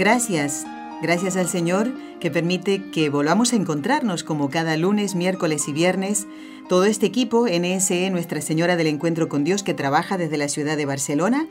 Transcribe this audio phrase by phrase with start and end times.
[0.00, 0.64] Gracias,
[1.02, 6.26] gracias al Señor que permite que volvamos a encontrarnos como cada lunes, miércoles y viernes.
[6.70, 10.78] Todo este equipo, NSE, Nuestra Señora del Encuentro con Dios, que trabaja desde la ciudad
[10.78, 11.46] de Barcelona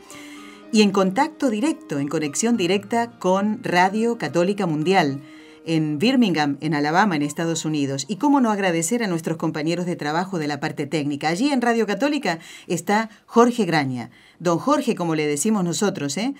[0.72, 5.20] y en contacto directo, en conexión directa con Radio Católica Mundial
[5.64, 8.04] en Birmingham, en Alabama, en Estados Unidos.
[8.08, 11.28] Y cómo no agradecer a nuestros compañeros de trabajo de la parte técnica.
[11.28, 14.10] Allí en Radio Católica está Jorge Graña,
[14.40, 16.34] don Jorge, como le decimos nosotros, ¿eh?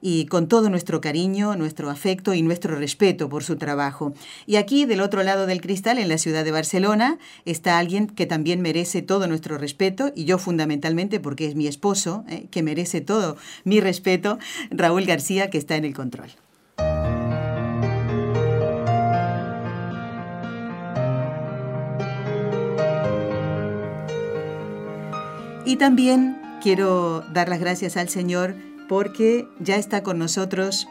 [0.00, 4.14] Y con todo nuestro cariño, nuestro afecto y nuestro respeto por su trabajo.
[4.46, 8.26] Y aquí, del otro lado del cristal, en la ciudad de Barcelona, está alguien que
[8.26, 13.00] también merece todo nuestro respeto, y yo fundamentalmente porque es mi esposo, eh, que merece
[13.00, 14.38] todo mi respeto,
[14.70, 16.30] Raúl García, que está en el control.
[25.64, 28.54] Y también quiero dar las gracias al Señor
[28.88, 30.88] porque ya está con nosotros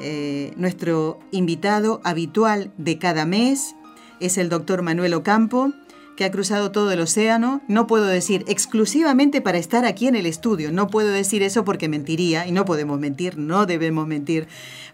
[0.00, 3.74] eh, nuestro invitado habitual de cada mes,
[4.20, 5.72] es el doctor Manuel Ocampo,
[6.16, 7.62] que ha cruzado todo el océano.
[7.68, 11.88] No puedo decir exclusivamente para estar aquí en el estudio, no puedo decir eso porque
[11.88, 14.48] mentiría, y no podemos mentir, no debemos mentir,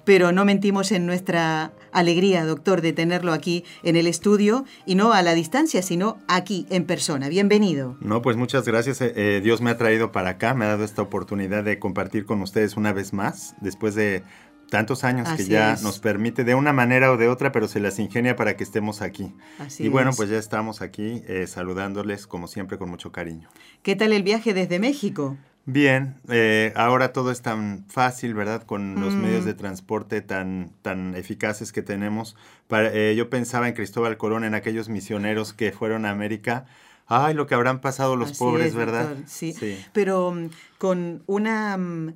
[0.05, 5.13] pero no mentimos en nuestra alegría, doctor, de tenerlo aquí en el estudio y no
[5.13, 7.29] a la distancia, sino aquí en persona.
[7.29, 7.97] Bienvenido.
[8.01, 9.01] No, pues muchas gracias.
[9.01, 12.25] Eh, eh, Dios me ha traído para acá, me ha dado esta oportunidad de compartir
[12.25, 14.23] con ustedes una vez más, después de
[14.69, 17.99] tantos años que ya nos permite de una manera o de otra, pero se las
[17.99, 19.35] ingenia para que estemos aquí.
[19.79, 23.49] y bueno, pues ya estamos aquí eh, saludándoles como siempre con mucho cariño.
[23.83, 25.37] ¿Qué tal el viaje desde México?
[25.65, 28.63] Bien, eh, ahora todo es tan fácil, ¿verdad?
[28.63, 29.21] Con los mm.
[29.21, 32.37] medios de transporte tan, tan eficaces que tenemos.
[32.69, 36.65] Para, eh, yo pensaba en Cristóbal Colón, en aquellos misioneros que fueron a América.
[37.07, 39.17] Ay, lo que habrán pasado los pobres, ¿verdad?
[39.27, 39.55] Sí.
[39.93, 42.15] pero mm, con una, mm,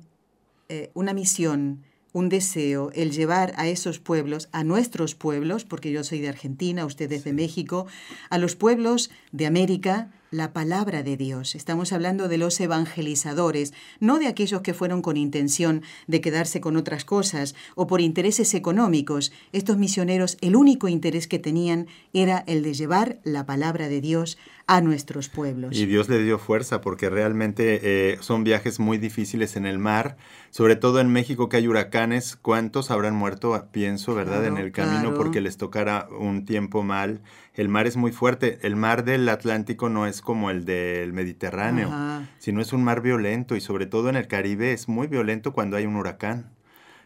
[0.95, 6.21] una misión un deseo, el llevar a esos pueblos, a nuestros pueblos, porque yo soy
[6.21, 7.87] de Argentina, usted es de México,
[8.29, 11.53] a los pueblos de América, la palabra de Dios.
[11.53, 16.75] Estamos hablando de los evangelizadores, no de aquellos que fueron con intención de quedarse con
[16.75, 19.31] otras cosas o por intereses económicos.
[19.51, 24.37] Estos misioneros, el único interés que tenían era el de llevar la palabra de Dios
[24.67, 25.75] a nuestros pueblos.
[25.75, 30.15] Y Dios le dio fuerza porque realmente eh, son viajes muy difíciles en el mar,
[30.51, 32.37] sobre todo en México que hay huracanes.
[32.37, 37.21] ¿Cuántos habrán muerto, pienso, verdad, en el camino porque les tocara un tiempo mal?
[37.53, 38.59] El mar es muy fuerte.
[38.61, 41.91] El mar del Atlántico no es como el del Mediterráneo,
[42.39, 45.75] sino es un mar violento y sobre todo en el Caribe es muy violento cuando
[45.77, 46.51] hay un huracán.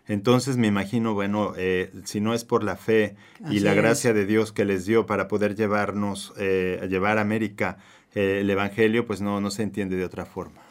[0.07, 3.15] Entonces me imagino, bueno, eh, si no es por la fe
[3.49, 7.77] y la gracia de Dios que les dio para poder llevarnos, eh, llevar a América
[8.15, 10.61] eh, el Evangelio, pues no, no se entiende de otra forma.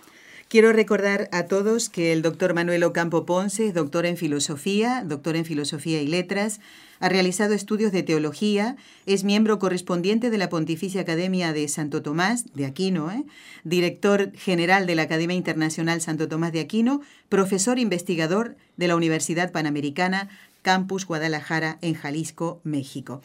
[0.48, 5.34] Quiero recordar a todos que el doctor Manuel Ocampo Ponce es doctor en filosofía, doctor
[5.34, 6.60] en filosofía y letras,
[7.00, 8.76] ha realizado estudios de teología,
[9.06, 13.24] es miembro correspondiente de la Pontificia Academia de Santo Tomás de Aquino, ¿eh?
[13.64, 19.50] director general de la Academia Internacional Santo Tomás de Aquino, profesor investigador de la Universidad
[19.50, 20.28] Panamericana,
[20.62, 23.20] Campus Guadalajara, en Jalisco, México.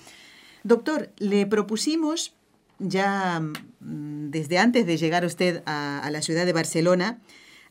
[0.63, 2.33] Doctor, le propusimos
[2.81, 7.19] ya mm, desde antes de llegar usted a, la ciudad de Barcelona,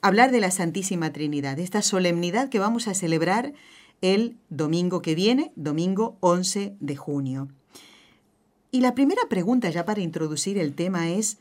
[0.00, 3.52] hablar de la Santísima Trinidad, esta solemnidad que vamos a celebrar
[4.00, 7.48] el domingo que viene, domingo 11 de junio.
[8.70, 11.38] Y la primera pregunta ya para introducir el tema es,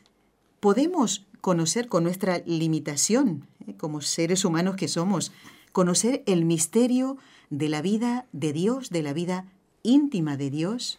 [0.58, 5.32] ¿podemos conocer con nuestra limitación, eh, como seres humanos que somos,
[5.72, 7.16] conocer el misterio
[7.48, 9.46] de la vida de Dios, de la vida
[9.82, 10.98] íntima de Dios?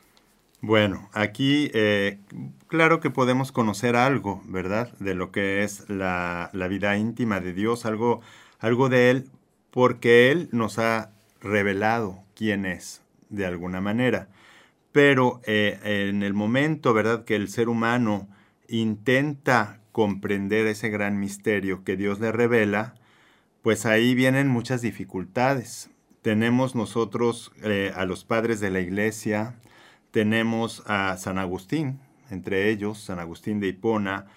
[0.61, 2.19] Bueno, aquí eh,
[2.71, 4.93] claro que podemos conocer algo, ¿verdad?
[4.99, 8.21] De lo que es la, la vida íntima de Dios, algo,
[8.59, 9.29] algo de Él,
[9.71, 14.29] porque Él nos ha revelado quién es de alguna manera.
[14.93, 18.29] Pero eh, en el momento, ¿verdad?, que el ser humano
[18.69, 22.95] intenta comprender ese gran misterio que Dios le revela,
[23.63, 25.89] pues ahí vienen muchas dificultades.
[26.21, 29.55] Tenemos nosotros eh, a los padres de la iglesia,
[30.11, 31.99] tenemos a San Agustín,
[32.31, 34.27] entre ellos, San Agustín de Hipona,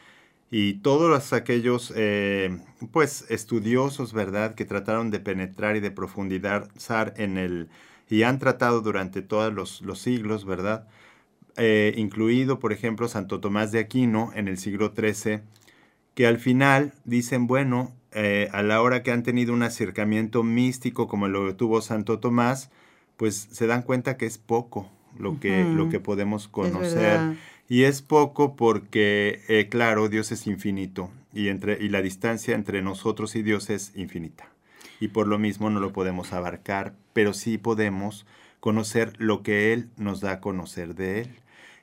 [0.51, 2.59] y todos aquellos eh,
[2.93, 7.69] pues estudiosos verdad que trataron de penetrar y de profundizar en el
[8.09, 10.87] y han tratado durante todos los, siglos, ¿verdad?
[11.57, 15.41] Eh, incluido, por ejemplo, Santo Tomás de Aquino en el siglo XIII,
[16.15, 21.09] que al final dicen, bueno, eh, a la hora que han tenido un acercamiento místico
[21.09, 22.71] como lo tuvo Santo Tomás,
[23.17, 27.37] pues se dan cuenta que es poco lo que, lo que podemos conocer.
[27.69, 32.83] Y es poco porque, eh, claro, Dios es infinito y, entre, y la distancia entre
[32.83, 34.49] nosotros y Dios es infinita.
[35.01, 38.27] Y por lo mismo no lo podemos abarcar, pero sí podemos
[38.61, 41.31] conocer lo que Él nos da a conocer de Él.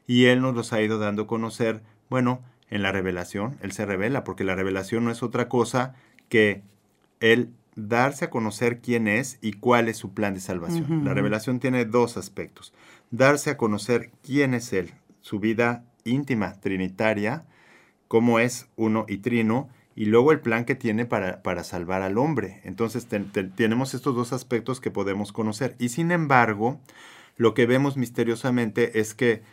[0.08, 3.86] Y Él nos los ha ido dando a conocer, bueno, en la revelación, Él se
[3.86, 5.94] revela, porque la revelación no es otra cosa
[6.30, 6.62] que
[7.20, 11.06] Él darse a conocer quién es y cuál es su plan de salvación.
[11.06, 12.74] La revelación tiene dos aspectos.
[13.12, 17.46] Darse a conocer quién es Él, su vida íntima, trinitaria,
[18.08, 22.18] cómo es uno y trino, y luego el plan que tiene para, para salvar al
[22.18, 22.62] hombre.
[22.64, 23.08] Entonces
[23.56, 25.76] tenemos estos dos aspectos que podemos conocer.
[25.80, 26.80] Y sin embargo,
[27.38, 29.44] lo que vemos misteriosamente es que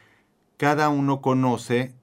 [0.56, 1.94] cada uno conoce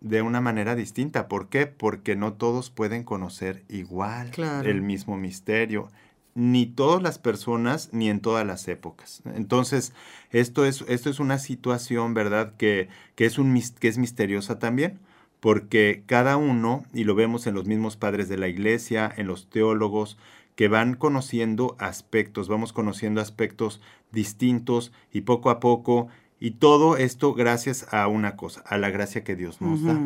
[0.00, 1.28] de una manera distinta.
[1.28, 1.66] ¿Por qué?
[1.66, 4.30] Porque no todos pueden conocer igual
[4.64, 5.90] el mismo misterio.
[6.34, 9.22] Ni todas las personas, ni en todas las épocas.
[9.34, 9.92] Entonces,
[10.30, 15.00] esto es, esto es una situación, ¿verdad?, que, que, es un, que es misteriosa también,
[15.40, 19.48] porque cada uno, y lo vemos en los mismos padres de la iglesia, en los
[19.50, 20.18] teólogos,
[20.54, 23.80] que van conociendo aspectos, vamos conociendo aspectos
[24.12, 29.22] distintos y poco a poco y todo esto gracias a una cosa, a la gracia
[29.22, 29.98] que Dios nos da.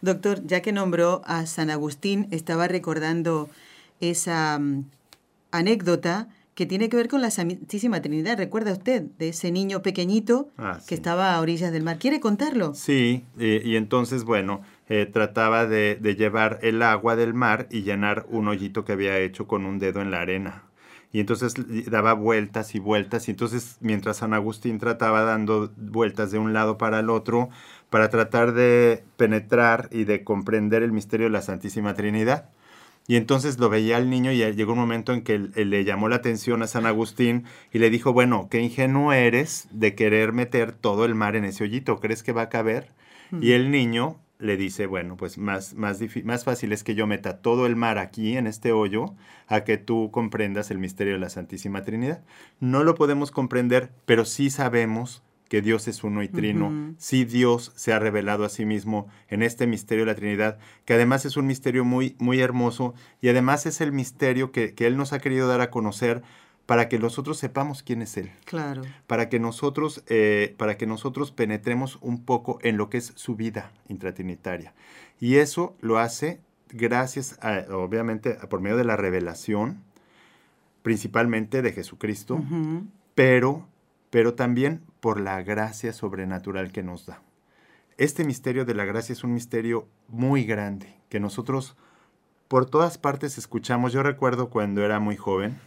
[0.00, 3.48] Doctor, ya que nombró a San Agustín, estaba recordando
[4.00, 4.86] esa mm,
[5.52, 8.36] anécdota que tiene que ver con la Santísima Trinidad.
[8.36, 11.98] ¿Recuerda usted de ese niño pequeñito ah, que estaba a orillas del mar?
[11.98, 12.74] ¿Quiere contarlo?
[12.74, 18.26] Sí, y entonces, bueno, eh, trataba de, de llevar el agua del mar y llenar
[18.28, 20.64] un hoyito que había hecho con un dedo en la arena
[21.12, 21.54] y entonces
[21.90, 26.78] daba vueltas y vueltas, y entonces mientras San Agustín trataba dando vueltas de un lado
[26.78, 27.50] para el otro,
[27.90, 32.48] para tratar de penetrar y de comprender el misterio de la Santísima Trinidad.
[33.08, 36.16] Y entonces lo veía al niño y llegó un momento en que le llamó la
[36.16, 41.04] atención a San Agustín y le dijo, bueno, qué ingenuo eres de querer meter todo
[41.04, 42.90] el mar en ese hoyito, ¿crees que va a caber?
[43.40, 47.38] Y el niño le dice, bueno, pues más, más, más fácil es que yo meta
[47.38, 49.14] todo el mar aquí en este hoyo
[49.46, 52.22] a que tú comprendas el misterio de la Santísima Trinidad.
[52.60, 55.22] No lo podemos comprender, pero sí sabemos
[55.52, 56.94] que Dios es uno y trino.
[56.96, 60.56] Sí Dios se ha revelado a sí mismo en este misterio de la Trinidad,
[60.86, 64.86] que además es un misterio muy, muy hermoso y además es el misterio que, que
[64.86, 66.22] Él nos ha querido dar a conocer
[66.64, 68.30] para que nosotros sepamos quién es Él.
[68.46, 68.80] Claro.
[69.06, 73.36] Para que nosotros, eh, para que nosotros penetremos un poco en lo que es su
[73.36, 74.72] vida intratrinitaria.
[75.20, 76.40] Y eso lo hace
[76.70, 79.82] gracias, a, obviamente, por medio de la revelación,
[80.82, 82.42] principalmente de Jesucristo,
[83.14, 83.68] pero,
[84.12, 87.22] pero también por la gracia sobrenatural que nos da.
[87.96, 91.76] Este misterio de la gracia es un misterio muy grande, que nosotros
[92.46, 93.94] por todas partes escuchamos.
[93.94, 95.58] Yo recuerdo cuando era muy joven,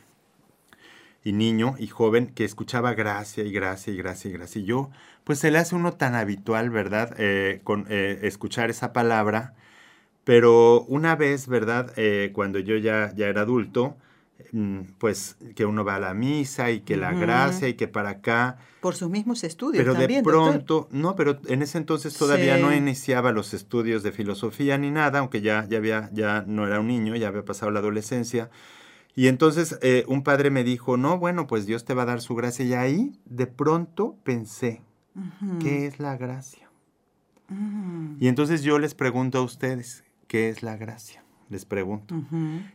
[1.23, 4.61] y niño y joven que escuchaba gracia y gracia y gracia y gracia.
[4.61, 4.91] Y yo,
[5.23, 7.15] pues se le hace uno tan habitual, ¿verdad?
[7.17, 9.55] Eh, con, eh, escuchar esa palabra.
[10.23, 11.91] Pero una vez, ¿verdad?
[11.97, 13.97] Eh, cuando yo ya, ya era adulto,
[14.97, 18.57] pues que uno va a la misa y que la gracia y que para acá.
[18.81, 19.83] Por sus mismos estudios.
[19.83, 24.77] Pero de pronto, no, pero en ese entonces todavía no iniciaba los estudios de filosofía
[24.77, 27.79] ni nada, aunque ya, ya, había, ya no era un niño, ya había pasado la
[27.79, 28.49] adolescencia.
[29.15, 32.21] Y entonces eh, un padre me dijo, no, bueno, pues Dios te va a dar
[32.21, 32.65] su gracia.
[32.65, 34.81] Y ahí de pronto pensé,
[35.61, 36.69] ¿qué es la gracia?
[37.47, 38.17] Mm.
[38.19, 41.24] Y entonces yo les pregunto a ustedes, ¿qué es la gracia?
[41.49, 42.15] Les pregunto.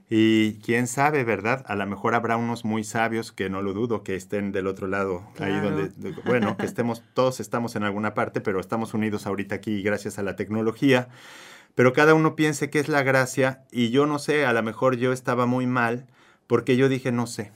[0.09, 1.65] Y quién sabe, ¿verdad?
[1.67, 4.87] A lo mejor habrá unos muy sabios que no lo dudo que estén del otro
[4.87, 5.91] lado, ahí donde,
[6.25, 10.23] bueno, que estemos, todos estamos en alguna parte, pero estamos unidos ahorita aquí gracias a
[10.23, 11.09] la tecnología.
[11.75, 14.97] Pero cada uno piense qué es la gracia y yo no sé, a lo mejor
[14.97, 16.07] yo estaba muy mal
[16.47, 17.51] porque yo dije, no sé,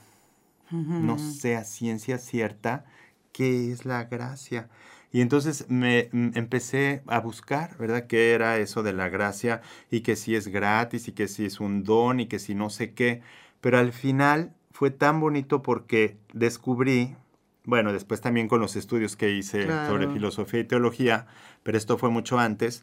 [0.71, 2.85] no sé a ciencia cierta
[3.33, 4.69] qué es la gracia.
[5.15, 8.09] Y entonces me mm, empecé a buscar, ¿verdad?
[8.09, 9.63] ¿Qué era eso de la gracia?
[9.89, 12.69] Y que si es gratis y que si es un don y que si no
[12.69, 13.23] sé qué.
[13.61, 17.15] Pero al final fue tan bonito porque descubrí,
[17.63, 21.29] bueno, después también con los estudios que hice sobre filosofía y teología,
[21.63, 22.83] pero esto fue mucho antes,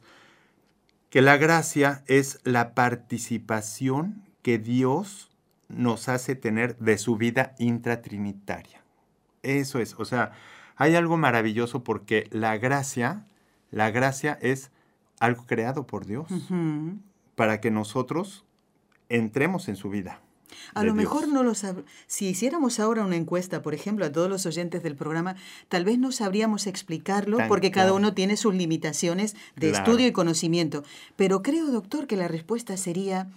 [1.09, 5.29] que la gracia es la participación que Dios
[5.67, 8.81] nos hace tener de su vida intratrinitaria.
[9.43, 10.31] Eso es, o sea,
[10.81, 13.27] hay algo maravilloso porque la gracia,
[13.69, 14.71] la gracia es
[15.19, 16.27] algo creado por Dios
[17.35, 18.45] para que nosotros
[19.07, 20.21] entremos en su vida.
[20.73, 21.83] A lo mejor no lo sab...
[22.07, 25.35] Si hiciéramos ahora una encuesta, por ejemplo, a todos los oyentes del programa,
[25.69, 30.83] tal vez no sabríamos explicarlo porque cada uno tiene sus limitaciones de estudio y conocimiento.
[31.15, 33.29] Pero creo, doctor, que la respuesta sería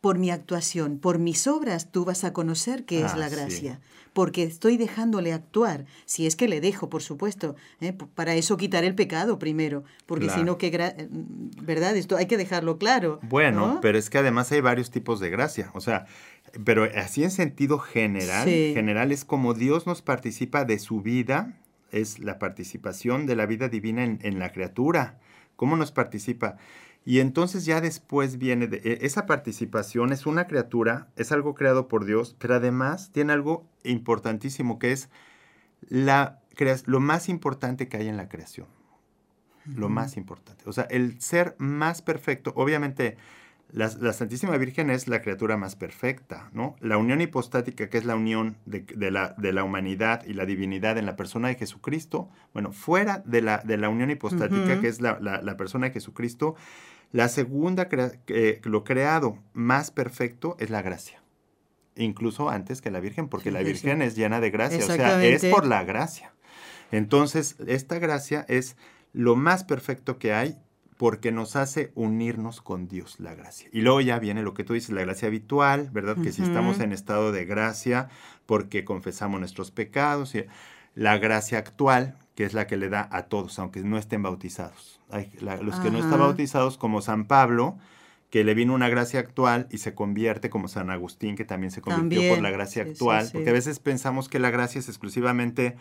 [0.00, 3.80] por mi actuación, por mis obras, tú vas a conocer qué es la gracia.
[4.12, 7.54] Porque estoy dejándole actuar, si es que le dejo, por supuesto.
[7.80, 7.92] ¿eh?
[7.92, 11.96] Para eso quitar el pecado primero, porque si no, que mm, ¿verdad?
[11.96, 13.20] Esto hay que dejarlo claro.
[13.22, 15.70] Bueno, pero es que además hay varios tipos de gracia.
[15.74, 16.06] O sea,
[16.64, 21.54] pero así en sentido general, general es como Dios nos participa de su vida,
[21.92, 25.18] es la participación de la vida divina en, en la criatura.
[25.56, 26.56] ¿Cómo nos participa?
[27.04, 31.88] Y entonces ya después viene de, e, esa participación, es una criatura, es algo creado
[31.88, 35.08] por Dios, pero además tiene algo importantísimo que es
[35.88, 36.40] la,
[36.86, 38.66] lo más importante que hay en la creación.
[39.66, 40.64] Lo más importante.
[40.66, 43.18] O sea, el ser más perfecto, obviamente
[43.72, 46.76] la, Santísima Virgen es la criatura más perfecta, ¿no?
[46.80, 50.98] La unión hipostática, que es la unión de, la, de, la, humanidad y la divinidad
[50.98, 55.00] en la persona de Jesucristo, bueno, fuera de la, de la unión hipostática, que es
[55.00, 56.56] la, persona de Jesucristo,
[57.12, 57.88] la segunda,
[58.64, 61.22] lo creado más perfecto es la gracia.
[61.96, 65.44] Incluso antes que la Virgen, porque la Virgen es llena de gracia, o sea, es
[65.46, 66.32] por la gracia.
[66.92, 68.76] Entonces, esta gracia es
[69.12, 70.56] lo más perfecto que hay
[71.00, 73.70] porque nos hace unirnos con Dios, la gracia.
[73.72, 76.18] Y luego ya viene lo que tú dices, la gracia habitual, ¿verdad?
[76.22, 78.10] Que si estamos en estado de gracia,
[78.44, 80.44] porque confesamos nuestros pecados, y
[80.94, 85.00] la gracia actual, que es la que le da a todos, aunque no estén bautizados.
[85.08, 87.78] Hay, los que no están bautizados, como San Pablo,
[88.28, 91.80] que le vino una gracia actual y se convierte como San Agustín, que también se
[91.80, 95.78] convirtió por la gracia actual, porque a veces pensamos que la gracia es exclusivamente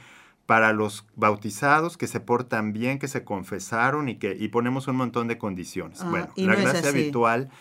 [0.49, 4.95] para los bautizados que se portan bien, que se confesaron y que y ponemos un
[4.95, 6.01] montón de condiciones.
[6.01, 7.51] Ah, bueno, la gracia habitual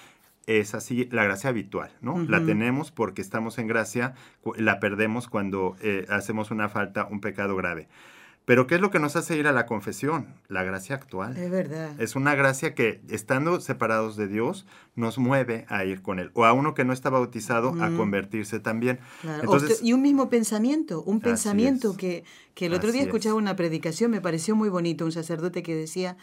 [0.47, 2.18] es así, la gracia habitual, ¿no?
[2.18, 4.14] La tenemos porque estamos en gracia,
[4.57, 7.88] la perdemos cuando eh, hacemos una falta, un pecado grave.
[8.49, 10.28] Pero ¿qué es lo que nos hace ir a la confesión?
[10.49, 11.37] La gracia actual.
[11.37, 11.90] Es verdad.
[12.00, 14.64] Es una gracia que, estando separados de Dios,
[14.97, 16.31] nos mueve a ir con Él.
[16.33, 19.00] O a uno que no está bautizado, a convertirse también.
[19.43, 22.25] Entonces, y un mismo pensamiento, un pensamiento que,
[22.55, 26.17] que, el otro día escuchaba una predicación, me pareció muy bonito, un sacerdote que decía,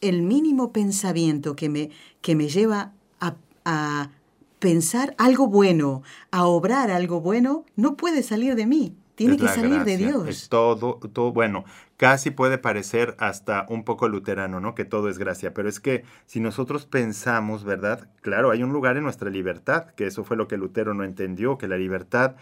[0.00, 4.10] el mínimo pensamiento que me, que me lleva a, a
[4.58, 8.96] pensar algo bueno, a obrar algo bueno, no puede salir de mí.
[9.14, 10.28] Tiene que salir de Dios.
[10.28, 11.64] Es todo, todo, bueno,
[11.96, 14.74] casi puede parecer hasta un poco luterano, ¿no?
[14.74, 18.08] Que todo es gracia, pero es que si nosotros pensamos, ¿verdad?
[18.22, 21.58] Claro, hay un lugar en nuestra libertad, que eso fue lo que Lutero no entendió,
[21.58, 22.34] que la libertad,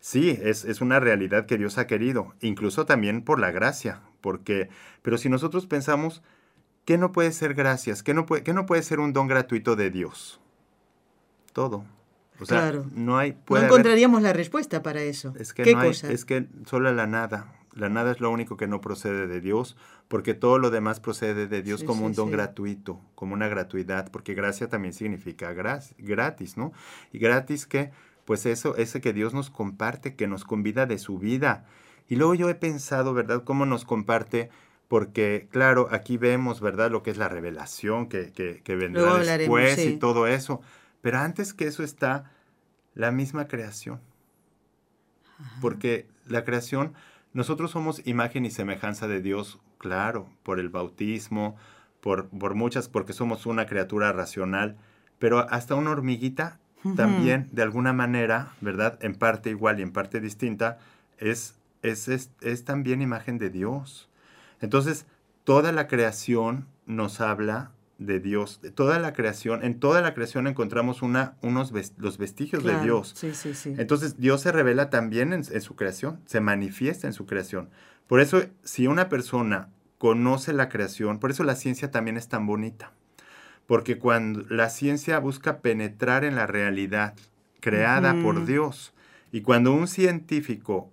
[0.00, 4.70] sí, es, es una realidad que Dios ha querido, incluso también por la gracia, porque,
[5.02, 6.22] pero si nosotros pensamos,
[6.86, 8.02] ¿qué no puede ser gracias?
[8.02, 10.40] ¿Qué no puede, qué no puede ser un don gratuito de Dios?
[11.52, 11.84] Todo
[12.38, 12.86] claro.
[12.94, 13.36] no hay...
[13.48, 15.34] no encontraríamos la respuesta para eso.
[15.38, 17.52] Es que no es que solo la nada.
[17.74, 19.76] La nada es lo único que no procede de Dios,
[20.06, 24.34] porque todo lo demás procede de Dios como un don gratuito, como una gratuidad, porque
[24.34, 26.72] gracia también significa gratis, ¿no?
[27.12, 27.90] Y gratis que,
[28.24, 31.64] pues eso, ese que Dios nos comparte, que nos convida de su vida.
[32.08, 34.50] Y luego yo he pensado, ¿verdad?, cómo nos comparte
[34.86, 39.84] porque claro, aquí vemos, ¿verdad?, lo que es la revelación que, que, que vendrá después
[39.84, 40.60] y todo eso.
[41.04, 42.30] Pero antes que eso está
[42.94, 44.00] la misma creación.
[45.60, 46.94] Porque la creación,
[47.34, 51.56] nosotros somos imagen y semejanza de Dios, claro, por el bautismo,
[52.00, 54.78] por, por muchas, porque somos una criatura racional,
[55.18, 56.58] pero hasta una hormiguita
[56.96, 58.98] también, de alguna manera, ¿verdad?
[59.02, 60.78] En parte igual y en parte distinta,
[61.18, 64.08] es, es, es, es también imagen de Dios.
[64.62, 65.04] Entonces,
[65.44, 70.46] toda la creación nos habla de Dios, de toda la creación, en toda la creación
[70.46, 73.12] encontramos una, unos los vestigios de Dios.
[73.14, 73.74] Sí, sí, sí.
[73.78, 77.70] Entonces Dios se revela también en, su creación, se manifiesta en su creación.
[78.06, 82.46] Por eso, si una persona conoce la creación, por eso la ciencia también es tan
[82.46, 82.92] bonita.
[83.66, 87.14] Porque cuando la ciencia busca penetrar en la realidad
[87.60, 88.92] creada por Dios,
[89.32, 90.92] y cuando un científico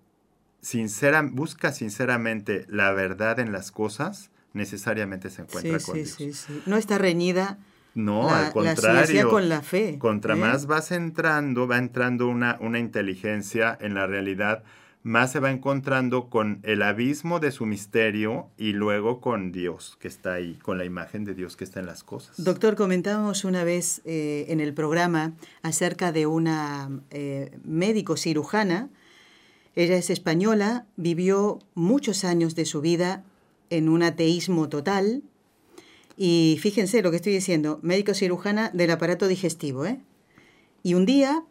[0.61, 6.09] sincera, busca sinceramente la verdad en las cosas, necesariamente se encuentra con Dios.
[6.11, 6.61] Sí, sí.
[6.65, 7.57] No está reñida.
[7.93, 9.29] No, al contrario.
[9.29, 9.97] con la fe.
[9.99, 10.37] Contra ¿eh?
[10.37, 14.63] más vas entrando, va entrando una, una inteligencia en la realidad,
[15.03, 20.07] más se va encontrando con el abismo de su misterio y luego con Dios que
[20.07, 22.41] está ahí, con la imagen de Dios que está en las cosas.
[22.41, 28.89] Doctor, comentábamos una vez eh, en el programa acerca de una eh, médico cirujana.
[29.75, 33.23] Ella es española, vivió muchos años de su vida
[33.71, 35.23] en un ateísmo total.
[36.15, 39.87] Y fíjense lo que estoy diciendo, médico cirujana del aparato digestivo.
[39.87, 39.99] ¿eh?
[40.83, 41.43] Y un día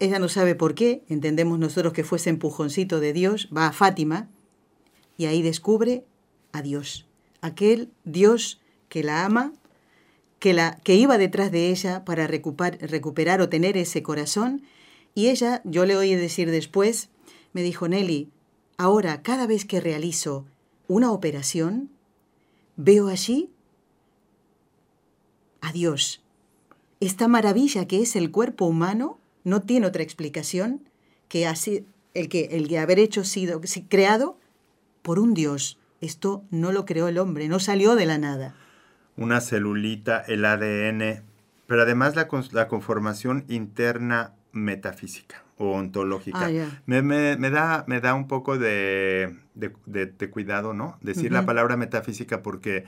[0.00, 3.72] ella no sabe por qué, entendemos nosotros que fue ese empujoncito de Dios, va a
[3.72, 4.30] Fátima
[5.18, 6.06] y ahí descubre
[6.52, 7.06] a Dios,
[7.42, 9.52] aquel Dios que la ama,
[10.38, 14.62] que, la, que iba detrás de ella para recuperar, recuperar o tener ese corazón.
[15.14, 17.10] Y ella, yo le oí decir después,
[17.52, 18.30] me dijo, Nelly,
[18.78, 20.46] ahora cada vez que realizo
[20.90, 21.88] una operación,
[22.74, 23.48] veo allí
[25.60, 26.20] a Dios.
[26.98, 30.82] Esta maravilla que es el cuerpo humano no tiene otra explicación
[31.28, 31.46] que
[32.14, 34.36] el que el de haber hecho sido creado
[35.02, 35.78] por un Dios.
[36.00, 38.56] Esto no lo creó el hombre, no salió de la nada.
[39.16, 41.22] Una celulita, el ADN,
[41.68, 46.46] pero además la conformación interna metafísica o ontológica.
[46.46, 50.96] Ah, me, me, me, da, me da un poco de, de, de, cuidado, ¿no?
[51.02, 52.86] Decir la palabra metafísica porque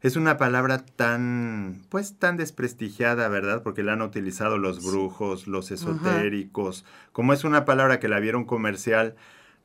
[0.00, 3.64] es una palabra tan, pues, tan desprestigiada, ¿verdad?
[3.64, 8.44] Porque la han utilizado los brujos, los esotéricos, como es una palabra que la vieron
[8.44, 9.16] comercial,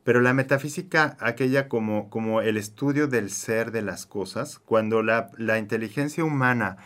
[0.02, 5.30] pero la metafísica, aquella como, como el estudio del ser de las cosas, cuando la,
[5.38, 6.78] la inteligencia humana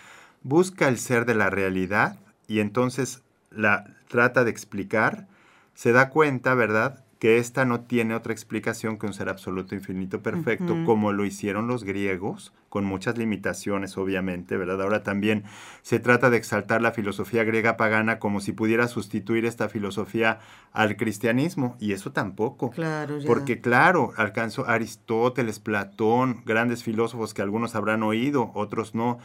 [0.42, 5.26] busca el ser de la realidad y entonces la trata de explicar,
[5.74, 10.20] se da cuenta, ¿verdad?, que esta no tiene otra explicación que un ser absoluto, infinito,
[10.20, 14.82] perfecto, como lo hicieron los griegos, con muchas limitaciones, obviamente, ¿verdad?
[14.82, 15.44] Ahora también
[15.80, 20.40] se trata de exaltar la filosofía griega pagana como si pudiera sustituir esta filosofía
[20.72, 22.70] al cristianismo, y eso tampoco.
[22.72, 29.18] Claro, Porque, claro, alcanzó Aristóteles, Platón, grandes filósofos que algunos habrán oído, otros no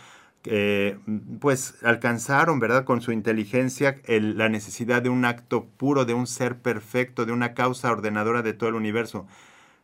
[1.40, 2.86] pues alcanzaron, ¿verdad?
[2.86, 7.54] Con su inteligencia la necesidad de un acto puro, de un ser perfecto, de una
[7.54, 9.28] causa ordenadora de todo el universo.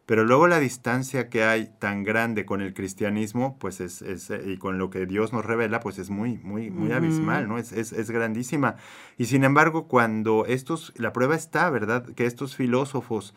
[0.05, 4.57] Pero luego la distancia que hay tan grande con el cristianismo, pues es, es y
[4.57, 7.57] con lo que Dios nos revela, pues es muy, muy, muy abismal, ¿no?
[7.57, 8.75] Es, es, es, grandísima.
[9.17, 12.05] Y sin embargo, cuando estos, la prueba está, ¿verdad?
[12.13, 13.33] Que estos filósofos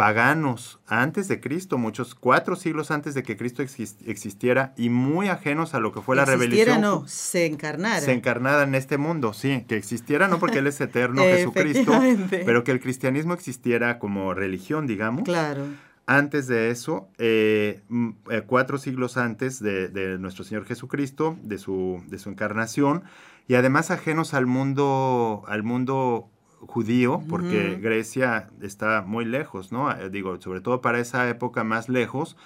[0.00, 5.74] paganos antes de Cristo, muchos cuatro siglos antes de que Cristo existiera y muy ajenos
[5.74, 6.80] a lo que fue la rebelión.
[6.80, 8.00] no, se encarnara.
[8.00, 11.92] Se encarnara en este mundo, sí, que existiera no porque Él es eterno Jesucristo,
[12.30, 15.24] pero que el cristianismo existiera como religión, digamos.
[15.24, 15.66] Claro.
[16.06, 17.82] Antes de eso, eh,
[18.30, 23.02] eh, cuatro siglos antes de, de, nuestro Señor Jesucristo, de su, de su encarnación,
[23.48, 26.30] y además ajenos al mundo, al mundo
[26.66, 29.90] judío, porque Grecia está muy lejos, ¿no?
[29.90, 32.36] Eh, digo, sobre todo para esa época más lejos,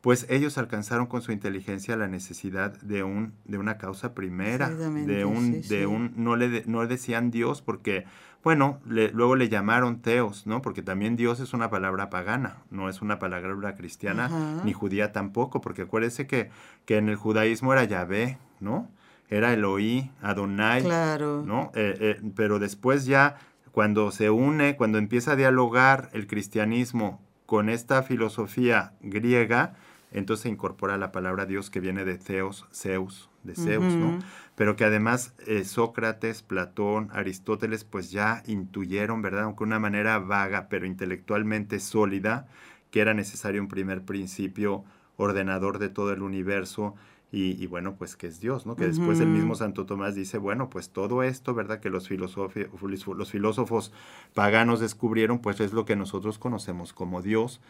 [0.00, 5.24] pues ellos alcanzaron con su inteligencia la necesidad de un de una causa primera, de
[5.24, 8.04] un de un no le no decían Dios porque
[8.44, 10.62] bueno, luego le llamaron teos, ¿no?
[10.62, 15.60] Porque también Dios es una palabra pagana, no es una palabra cristiana ni judía tampoco,
[15.60, 16.50] porque acuérdese que
[16.84, 18.88] que en el judaísmo era Yahvé, ¿no?
[19.28, 21.42] Era Eloí, Adonai, claro.
[21.44, 21.72] ¿no?
[21.74, 23.36] Eh, eh, pero después ya,
[23.72, 29.74] cuando se une, cuando empieza a dialogar el cristianismo con esta filosofía griega,
[30.12, 34.18] entonces se incorpora la palabra Dios que viene de Zeus, Zeus, de Zeus, ¿no?
[34.54, 39.44] Pero que además eh, Sócrates, Platón, Aristóteles, pues ya intuyeron, ¿verdad?
[39.44, 42.48] Aunque de una manera vaga, pero intelectualmente sólida,
[42.90, 44.84] que era necesario un primer principio
[45.16, 46.94] ordenador de todo el universo
[47.32, 48.76] y, bueno, pues que es Dios, ¿no?
[48.76, 51.80] Que después el mismo Santo Tomás dice, bueno, pues todo esto, ¿verdad?
[51.80, 53.92] Que los, los filósofos
[54.32, 57.60] paganos descubrieron, pues es lo que nosotros conocemos como Dios.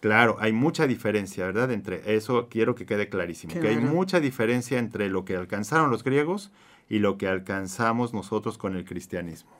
[0.00, 1.72] Claro, hay mucha diferencia, ¿verdad?
[1.72, 6.04] Entre eso quiero que quede clarísimo, que hay mucha diferencia entre lo que alcanzaron los
[6.04, 6.50] griegos
[6.90, 9.52] y lo que alcanzamos nosotros con el cristianismo.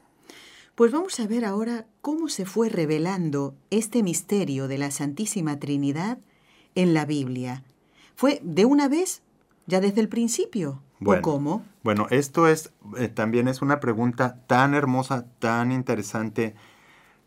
[0.74, 6.18] Pues vamos a ver ahora cómo se fue revelando este misterio de la Santísima Trinidad
[6.74, 7.62] en la Biblia.
[8.16, 9.22] ¿Fue de una vez
[9.66, 10.82] ya desde el principio?
[11.00, 11.64] Bueno, ¿O cómo?
[11.82, 16.54] Bueno, esto es eh, también es una pregunta tan hermosa, tan interesante,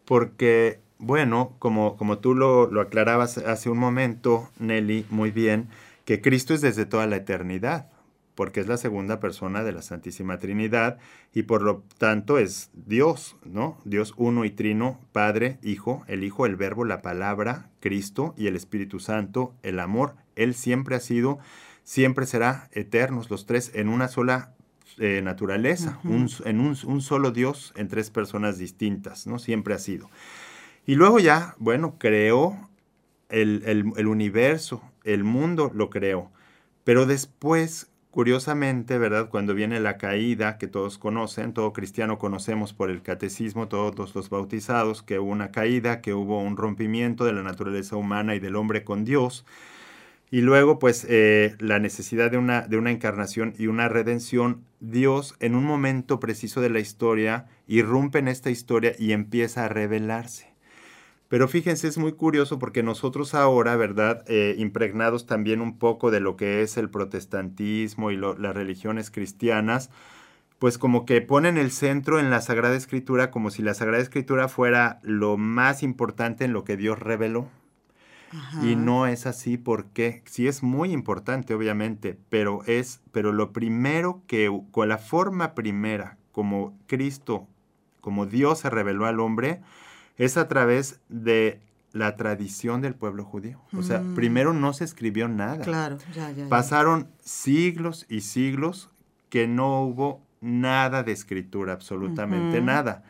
[0.06, 5.67] porque, bueno, como, como tú lo, lo aclarabas hace un momento, Nelly, muy bien,
[6.06, 7.89] que Cristo es desde toda la eternidad,
[8.34, 11.00] porque es la segunda persona de la Santísima Trinidad
[11.34, 13.78] y por lo tanto es Dios, ¿no?
[13.84, 18.56] Dios uno y trino, Padre, Hijo, el Hijo, el Verbo, la palabra, Cristo y el
[18.56, 20.15] Espíritu Santo, el amor.
[20.36, 21.39] Él siempre ha sido
[21.88, 24.54] siempre será eternos los tres en una sola
[24.97, 29.39] eh, naturaleza, en un, solo Dios en tres personas distintas, ¿no?
[29.39, 30.10] Siempre ha sido.
[30.86, 32.69] Y luego ya, bueno, creó
[33.30, 36.30] el, el universo, el mundo lo creó.
[36.84, 39.30] Pero después, curiosamente, ¿verdad?
[39.30, 44.30] Cuando viene la caída que todos conocen, todo cristiano conocemos por el catecismo, todos los
[44.30, 48.58] bautizados, que hubo una caída, que hubo un rompimiento de la naturaleza humana y del
[48.58, 49.45] hombre con Dios
[50.30, 55.36] Y luego, pues, eh, la necesidad de una, de una encarnación y una redención, Dios
[55.40, 60.58] en un momento preciso de la historia irrumpe en esta historia y empieza a revelarse.
[61.30, 64.24] Pero fíjense, es muy curioso porque nosotros ahora, ¿verdad?
[64.28, 69.90] Eh, impregnados también un poco de lo que es el protestantismo y las religiones cristianas,
[70.60, 74.48] pues como que ponen el centro en la Sagrada Escritura como si la Sagrada Escritura
[74.48, 77.50] fuera lo más importante en lo que Dios reveló.
[78.62, 84.22] Y no es así porque sí es muy importante, obviamente, pero es, pero lo primero
[84.28, 87.48] que, con la forma primera, como Cristo,
[88.02, 89.62] como Dios se reveló al hombre,
[90.18, 91.62] es a través de
[91.94, 93.62] la tradición del pueblo judío.
[93.74, 94.16] O sea, mm.
[94.16, 95.63] primero no se escribió nada.
[95.63, 98.90] Claro, ya, ya, Pasaron siglos y siglos
[99.30, 103.04] que no hubo nada de escritura, absolutamente nada.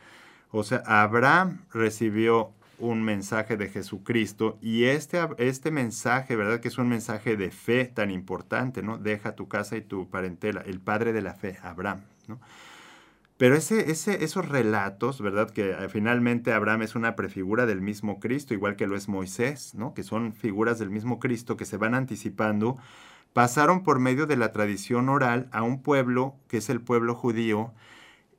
[0.52, 6.60] O sea, Abraham recibió un mensaje de Jesucristo y este, este mensaje, ¿verdad?
[6.60, 8.98] Que es un mensaje de fe tan importante, ¿no?
[8.98, 12.40] Deja tu casa y tu parentela, el padre de la fe, Abraham, ¿no?
[13.38, 15.52] Pero ese, ese, esos relatos, ¿verdad?
[15.52, 19.76] Que eh, finalmente Abraham es una prefigura del mismo Cristo, igual que lo es Moisés,
[19.76, 19.94] ¿no?
[19.94, 22.78] Que son figuras del mismo Cristo que se van anticipando,
[23.34, 27.74] pasaron por medio de la tradición oral a un pueblo que es el pueblo judío.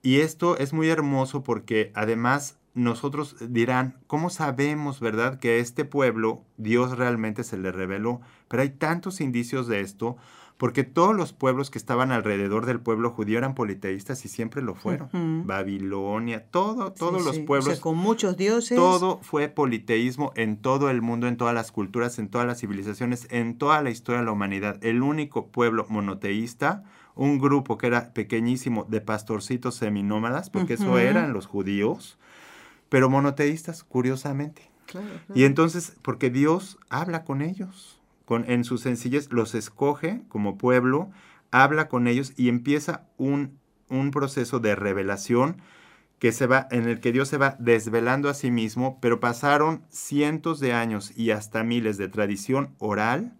[0.03, 6.45] Y esto es muy hermoso porque además nosotros dirán, ¿cómo sabemos, verdad, que este pueblo
[6.57, 8.21] Dios realmente se le reveló?
[8.49, 10.17] Pero hay tantos indicios de esto
[10.59, 14.75] porque todos los pueblos que estaban alrededor del pueblo judío eran politeístas y siempre lo
[14.75, 15.47] fueron.
[15.47, 17.79] Babilonia, todo, todos los pueblos.
[17.79, 18.77] con muchos dioses.
[18.77, 23.29] Todo fue politeísmo en todo el mundo, en todas las culturas, en todas las civilizaciones,
[23.31, 24.85] en toda la historia de la humanidad.
[24.85, 26.83] El único pueblo monoteísta,
[27.15, 32.19] un grupo que era pequeñísimo de pastorcitos seminómadas, porque eso eran los judíos,
[32.89, 34.71] pero monoteístas, curiosamente.
[35.35, 37.99] Y entonces, porque Dios habla con ellos
[38.31, 41.11] en su sencillez, los escoge como pueblo,
[41.51, 45.63] habla con ellos y empieza un, un proceso de revelación
[46.19, 49.83] que se va, en el que Dios se va desvelando a sí mismo, pero pasaron
[49.89, 53.35] cientos de años y hasta miles de tradición oral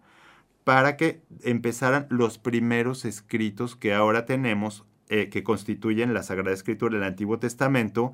[0.63, 6.95] para que empezaran los primeros escritos que ahora tenemos, eh, que constituyen la Sagrada Escritura
[6.95, 8.13] del Antiguo Testamento,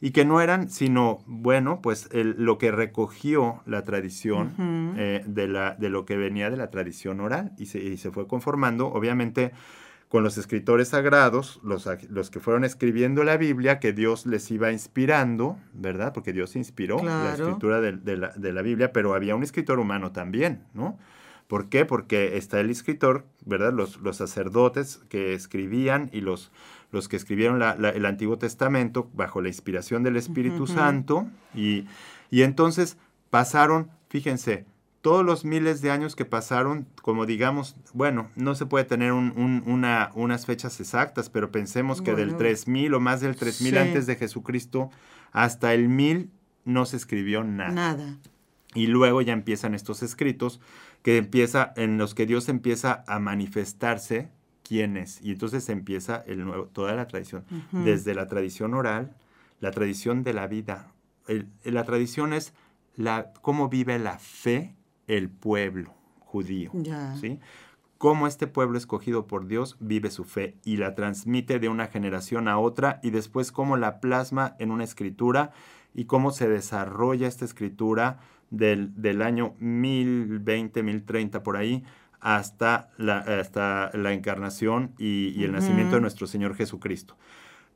[0.00, 5.74] y que no eran sino, bueno, pues lo que recogió la tradición eh, de, la,
[5.74, 9.52] de lo que venía de la tradición oral y se, y se fue conformando, obviamente,
[10.08, 14.70] con los escritores sagrados, los, los, que fueron escribiendo la Biblia, que Dios les iba
[14.70, 16.12] inspirando, ¿verdad?
[16.12, 19.80] Porque Dios inspiró la escritura de, de, la, de, la, Biblia, pero había un escritor
[19.80, 20.98] humano también, ¿no?
[21.48, 21.84] ¿Por qué?
[21.84, 23.72] Porque está el escritor, ¿verdad?
[23.72, 26.52] Los, los sacerdotes que escribían y los,
[26.94, 31.26] los que escribieron el Antiguo Testamento bajo la inspiración del Espíritu Santo.
[31.54, 31.86] Y,
[32.30, 32.96] y entonces
[33.30, 34.64] pasaron, fíjense,
[35.02, 40.10] todos los miles de años que pasaron, como digamos, bueno, no se puede tener una,
[40.14, 44.90] unas fechas exactas, pero pensemos que del 3000 o más del 3000 antes de Jesucristo
[45.32, 46.30] hasta el 1000
[46.64, 47.72] no se escribió nada.
[47.72, 48.18] Nada.
[48.72, 50.60] Y luego ya empiezan estos escritos
[51.02, 54.30] que empieza en los que Dios empieza a manifestarse
[54.64, 55.20] quién es.
[55.22, 59.14] Y entonces empieza el nuevo, toda la tradición, desde la tradición oral,
[59.60, 60.92] la tradición de la vida.
[61.64, 62.54] la tradición es
[62.96, 64.74] la, cómo vive la fe
[65.06, 66.72] el pueblo judío.
[67.20, 67.38] ¿sí?
[67.98, 72.48] Cómo este pueblo escogido por Dios vive su fe y la transmite de una generación
[72.48, 75.52] a otra y después cómo la plasma en una escritura
[75.94, 78.18] y cómo se desarrolla esta escritura
[78.50, 81.84] del, del año 1020, 1030 por ahí
[82.24, 87.18] hasta la, hasta la encarnación y, el nacimiento de nuestro Señor Jesucristo.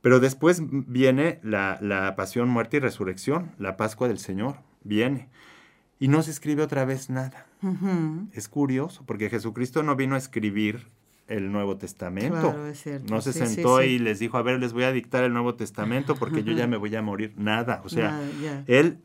[0.00, 5.28] Pero después viene la, pasión, muerte y resurrección, la Pascua del Señor, viene.
[6.00, 7.46] Y no se escribe otra vez nada.
[8.32, 10.87] Es curioso, porque Jesucristo no vino a escribir
[11.26, 12.56] el Nuevo Testamento.
[13.11, 16.14] No se sentó y les dijo, a ver, les voy a dictar el Nuevo Testamento
[16.14, 17.34] porque yo ya me voy a morir.
[17.37, 17.82] Nada.
[17.84, 18.18] O sea,
[18.66, 19.02] él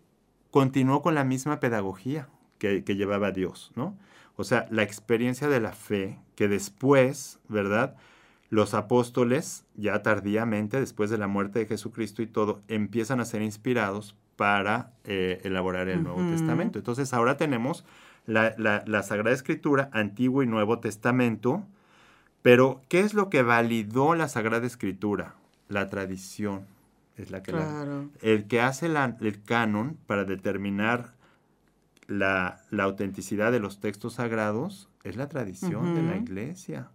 [0.52, 2.30] continuó con la misma pedagogía
[2.60, 3.98] que, que llevaba Dios, ¿no?
[4.36, 7.96] O sea, la experiencia de la fe que después, ¿verdad?
[8.50, 13.42] Los apóstoles, ya tardíamente, después de la muerte de Jesucristo y todo, empiezan a ser
[13.42, 16.80] inspirados para eh, elaborar el Nuevo Testamento.
[16.80, 17.86] Entonces ahora tenemos
[18.26, 21.64] la, la, Sagrada Escritura, Antiguo y Nuevo Testamento,
[22.42, 25.36] pero ¿qué es lo que validó la Sagrada Escritura?
[25.68, 26.66] La tradición.
[27.16, 27.54] Es la que
[28.22, 31.14] el que hace el canon para determinar
[32.18, 36.90] la, autenticidad de los textos sagrados es la tradición de la iglesia.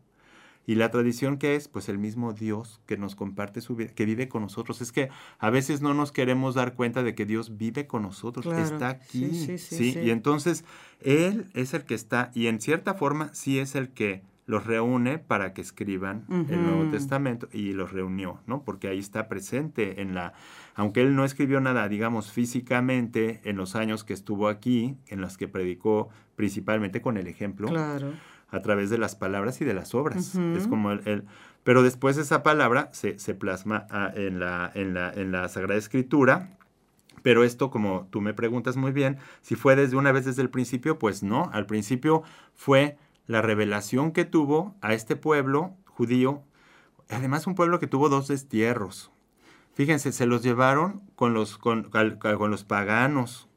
[0.66, 1.66] ¿Y la tradición qué es?
[1.66, 4.82] Pues el mismo Dios que nos comparte su vida, que vive con nosotros.
[4.82, 8.46] Es que a veces no nos queremos dar cuenta de que Dios vive con nosotros,
[8.46, 9.30] está aquí.
[9.30, 10.64] Sí, sí, sí, Y entonces
[11.00, 15.18] Él es el que está, y en cierta forma sí es el que los reúne
[15.18, 18.64] para que escriban el Nuevo Testamento y los reunió, ¿no?
[18.64, 20.32] Porque ahí está presente en la,
[20.74, 25.36] aunque él no escribió nada, digamos, físicamente en los años que estuvo aquí, en los
[25.36, 28.12] que predicó principalmente con el ejemplo, claro.
[28.48, 30.34] a través de las palabras y de las obras.
[30.34, 31.24] Es como él,
[31.62, 35.78] pero después esa palabra se, se plasma ah, en, la, en, la, en la Sagrada
[35.78, 36.56] Escritura
[37.22, 40.50] pero esto, como tú me preguntas muy bien, si fue desde una vez desde el
[40.50, 42.22] principio, pues no, al principio
[42.54, 42.96] fue
[43.28, 46.42] la revelación que tuvo a este pueblo judío,
[47.08, 49.12] además un pueblo que tuvo dos destierros.
[49.74, 53.48] Fíjense, se los llevaron con los, con, los paganos.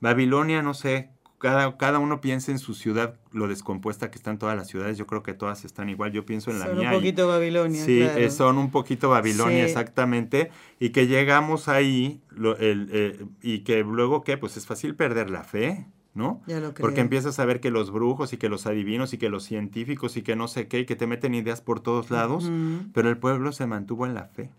[0.00, 4.56] Babilonia, no sé, cada, cada, uno piensa en su ciudad, lo descompuesta que están todas
[4.56, 4.98] las ciudades.
[4.98, 6.12] Yo creo que todas están igual.
[6.12, 6.74] Yo pienso en la mía.
[6.74, 7.84] Son un poquito Babilonia.
[7.84, 10.50] Sí, eh, son un poquito Babilonia, exactamente.
[10.78, 12.20] Y que llegamos ahí
[12.58, 14.36] eh, y que luego, ¿qué?
[14.36, 15.86] Pues es fácil perder la fe.
[16.14, 16.42] ¿No?
[16.78, 20.16] Porque empiezas a ver que los brujos y que los adivinos y que los científicos
[20.16, 22.50] y que no sé qué, y que te meten ideas por todos lados,
[22.92, 24.50] pero el pueblo se mantuvo en la fe.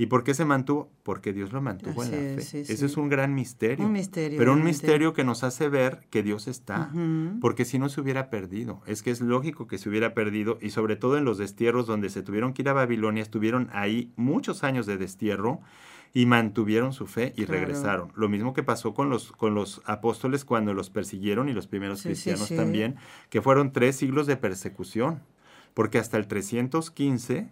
[0.00, 0.92] ¿Y por qué se mantuvo?
[1.02, 2.60] Porque Dios lo mantuvo en la fe.
[2.60, 3.84] Ese es un gran misterio.
[3.84, 4.38] Un misterio.
[4.38, 6.92] Pero un misterio que nos hace ver que Dios está.
[7.40, 8.80] Porque si no se hubiera perdido.
[8.86, 10.58] Es que es lógico que se hubiera perdido.
[10.62, 14.12] Y sobre todo en los destierros donde se tuvieron que ir a Babilonia, estuvieron ahí
[14.14, 15.60] muchos años de destierro
[16.14, 18.12] y mantuvieron su fe y regresaron.
[18.16, 22.02] Lo mismo que pasó con los, con los apóstoles cuando los persiguieron y los primeros
[22.02, 22.96] cristianos también,
[23.30, 25.20] que fueron tres siglos de persecución,
[25.74, 27.48] porque hasta el 315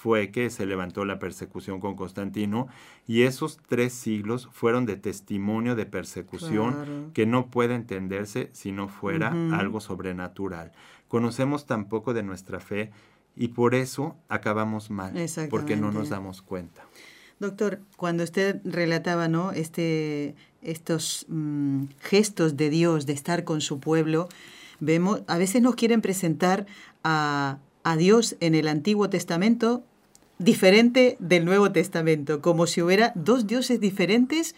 [0.00, 2.68] fue que se levantó la persecución con Constantino
[3.06, 8.88] y esos tres siglos fueron de testimonio de persecución que no puede entenderse si no
[8.88, 10.72] fuera algo sobrenatural.
[11.08, 12.90] Conocemos tan poco de nuestra fe
[13.36, 15.12] y por eso acabamos mal,
[15.50, 16.82] porque no nos damos cuenta.
[17.40, 19.52] Doctor, cuando usted relataba ¿no?
[19.52, 24.28] este, estos mm, gestos de Dios de estar con su pueblo,
[24.78, 26.66] vemos, a veces nos quieren presentar
[27.02, 29.82] a, a Dios en el Antiguo Testamento
[30.38, 34.54] diferente del Nuevo Testamento, como si hubiera dos dioses diferentes,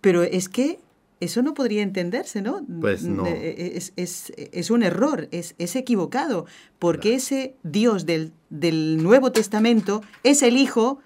[0.00, 0.78] pero es que
[1.18, 2.64] eso no podría entenderse, ¿no?
[2.80, 3.26] Pues no.
[3.26, 6.46] Es, es, es un error, es, es equivocado,
[6.78, 11.00] porque ese Dios del, del Nuevo Testamento es el Hijo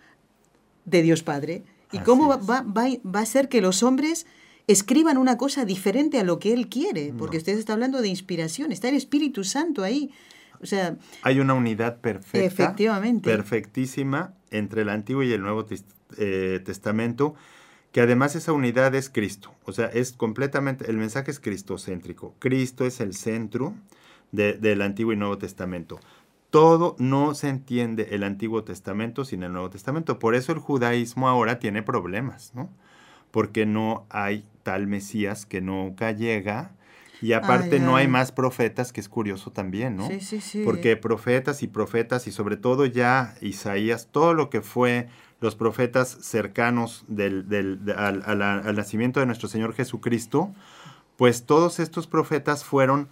[0.89, 1.65] de Dios Padre.
[1.93, 4.27] ¿Y cómo va, va, a ser que los hombres
[4.67, 7.15] escriban una cosa diferente a lo que Él quiere?
[7.17, 10.11] Porque usted está hablando de inspiración, está el Espíritu Santo ahí.
[10.61, 13.31] O sea, hay una unidad perfecta, efectivamente.
[13.31, 15.67] perfectísima entre el Antiguo y el Nuevo
[16.19, 17.35] eh, Testamento,
[17.93, 19.55] que además esa unidad es Cristo.
[19.65, 22.35] O sea, es completamente, el mensaje es cristocéntrico.
[22.39, 23.75] Cristo es el centro
[24.33, 26.01] del Antiguo y Nuevo Testamento
[26.51, 30.19] todo no se entiende el Antiguo Testamento sin el Nuevo Testamento.
[30.19, 32.71] Por eso el judaísmo ahora tiene problemas, ¿no?
[33.31, 36.73] Porque no hay tal Mesías que nunca llega.
[37.21, 40.07] Y aparte no hay más profetas, que es curioso también, ¿no?
[40.07, 40.63] Sí, sí, sí.
[40.65, 45.09] Porque profetas y profetas, y sobre todo ya Isaías, todo lo que fue
[45.41, 50.55] los profetas cercanos del, del, al, al nacimiento de nuestro Señor Jesucristo,
[51.17, 53.09] pues todos estos profetas fueron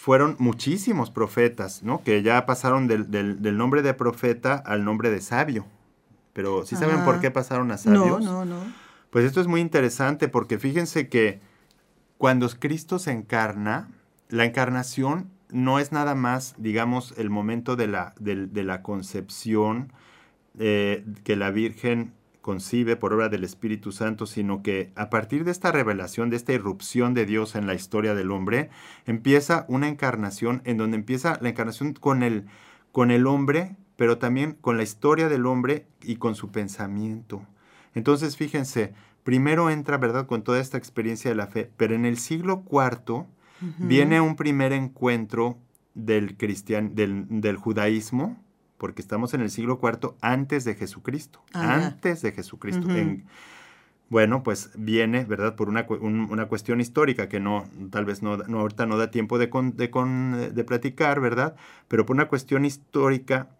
[0.00, 2.02] fueron muchísimos profetas, ¿no?
[2.02, 5.66] Que ya pasaron del, del, nombre de profeta al nombre de sabio.
[6.32, 8.24] Pero ¿sí saben por qué pasaron a sabios?
[8.24, 8.72] No, no, no.
[9.10, 11.40] Pues esto es muy interesante porque fíjense que
[12.16, 13.90] cuando Cristo se encarna,
[14.30, 19.92] la encarnación no es nada más, digamos, el momento de la, de, la concepción
[20.58, 22.14] eh, que la Virgen
[22.50, 26.52] concibe por obra del Espíritu Santo, sino que a partir de esta revelación, de esta
[26.52, 28.70] irrupción de Dios en la historia del hombre,
[29.06, 32.46] empieza una encarnación en donde empieza la encarnación con el,
[32.90, 37.46] con el hombre, pero también con la historia del hombre y con su pensamiento.
[37.94, 42.18] Entonces, fíjense, primero entra, ¿verdad?, con toda esta experiencia de la fe, pero en el
[42.18, 43.26] siglo IV
[43.78, 45.56] viene un primer encuentro
[45.94, 48.42] del, cristian, del, del judaísmo,
[48.80, 52.88] porque estamos en el siglo IV antes de Jesucristo, ah, antes de Jesucristo.
[54.08, 55.54] bueno, pues viene, ¿verdad?
[55.54, 59.38] Por una, una, cuestión histórica que no, tal vez no, no ahorita no da tiempo
[59.38, 61.56] de, de, de platicar, ¿verdad?
[61.88, 63.50] Pero por una cuestión histórica,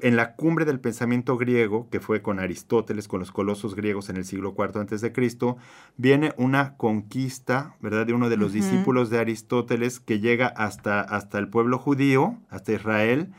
[0.00, 4.16] en la cumbre del pensamiento griego, que fue con Aristóteles, con los colosos griegos en
[4.16, 5.58] el siglo IV antes de Cristo,
[5.98, 8.06] viene una conquista, ¿verdad?
[8.06, 12.72] De uno de los discípulos de Aristóteles que llega hasta, hasta el pueblo judío, hasta
[12.72, 13.34] Israel,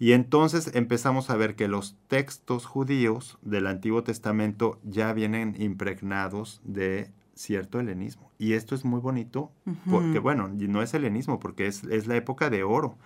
[0.00, 6.62] y entonces empezamos a ver que los textos judíos del Antiguo Testamento ya vienen impregnados
[6.64, 8.32] de cierto helenismo.
[8.38, 9.52] Y esto es muy bonito,
[9.90, 12.96] porque bueno, no es helenismo, porque es, la época de oro.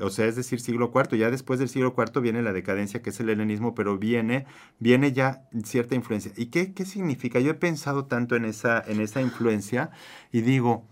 [0.00, 1.18] o sea, es decir, siglo IV.
[1.18, 4.46] Ya después del siglo IV viene la decadencia, que es el helenismo, pero viene,
[4.78, 6.32] viene ya cierta influencia.
[6.36, 7.38] ¿Y qué, qué significa?
[7.40, 9.90] Yo he pensado tanto en esa, en esa influencia
[10.32, 10.86] y digo,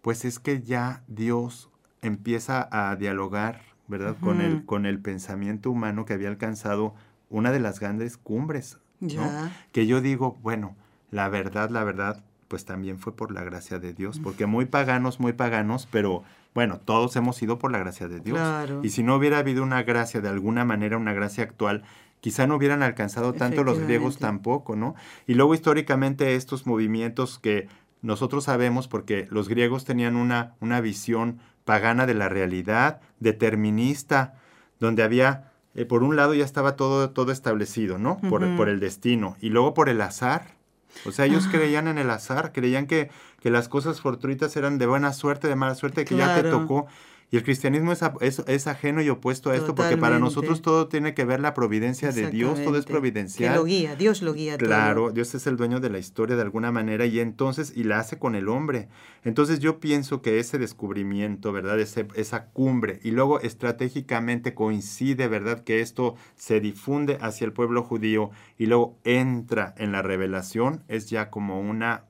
[0.00, 1.68] pues es que ya Dios
[2.00, 4.16] empieza a dialogar, ¿verdad?
[4.20, 6.94] con, el, con el pensamiento humano que había alcanzado
[7.30, 9.50] una de las grandes cumbres, ¿no?
[9.72, 10.76] Que yo digo, bueno,
[11.10, 15.20] la verdad, la verdad, pues también fue por la gracia de Dios, porque muy paganos,
[15.20, 16.22] muy paganos, pero
[16.54, 18.38] bueno, todos hemos ido por la gracia de Dios.
[18.82, 21.84] Y si no hubiera habido una gracia de alguna manera, una gracia actual,
[22.20, 24.94] quizá no hubieran alcanzado tanto los griegos tampoco, ¿no?
[25.26, 27.68] Y luego históricamente estos movimientos que
[28.02, 31.38] nosotros sabemos porque los griegos tenían una, una visión
[31.68, 34.32] pagana de la realidad, determinista,
[34.80, 38.16] donde había, eh, por un lado ya estaba todo, todo establecido, ¿no?
[38.30, 40.56] Por, por el destino, y luego por el azar,
[41.04, 44.86] o sea, ellos creían en el azar, creían que, que, las cosas fortuitas eran de
[44.86, 46.86] buena suerte, de mala suerte, que ya te tocó.
[47.30, 48.02] Y el cristianismo es,
[48.46, 52.10] es, ajeno y opuesto a esto, porque para nosotros todo tiene que ver la providencia
[52.10, 53.52] de Dios, todo es providencial.
[53.52, 54.56] Que lo guía, Dios lo guía.
[54.56, 57.98] Claro, Dios es el dueño de la historia de alguna manera y entonces, y la
[57.98, 58.88] hace con el hombre.
[59.24, 61.78] Entonces yo pienso que ese descubrimiento, ¿verdad?
[61.78, 65.64] Ese, esa cumbre, y luego estratégicamente coincide, ¿verdad?
[65.64, 71.10] Que esto se difunde hacia el pueblo judío y luego entra en la revelación, es
[71.10, 72.07] ya como una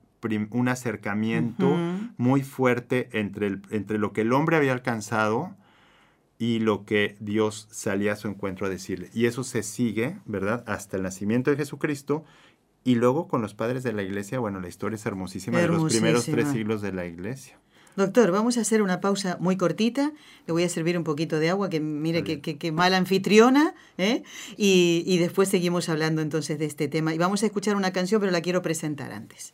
[0.51, 1.77] un acercamiento
[2.17, 5.55] muy fuerte entre, el, entre lo que el hombre había alcanzado
[6.39, 9.09] y lo que Dios salía a su encuentro a decirle.
[9.13, 10.63] Y eso se sigue, ¿verdad?
[10.67, 12.23] Hasta el nacimiento de Jesucristo.
[12.85, 15.91] Y luego con los padres de la iglesia, bueno, la historia es hermosísima, de los
[15.91, 17.59] primeros tres siglos de la iglesia.
[17.97, 20.13] Doctor, vamos a hacer una pausa muy cortita.
[20.47, 23.75] Le voy a servir un poquito de agua, que mire qué que, mala anfitriona.
[23.97, 24.23] ¿eh?
[24.55, 27.13] Y, y, después seguimos hablando entonces de este tema.
[27.13, 29.53] Y vamos a escuchar una canción, pero la quiero presentar antes.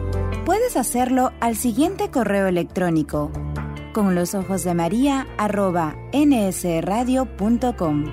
[0.45, 3.31] Puedes hacerlo al siguiente correo electrónico
[3.93, 8.05] con los ojos de María arroba nsradio.com.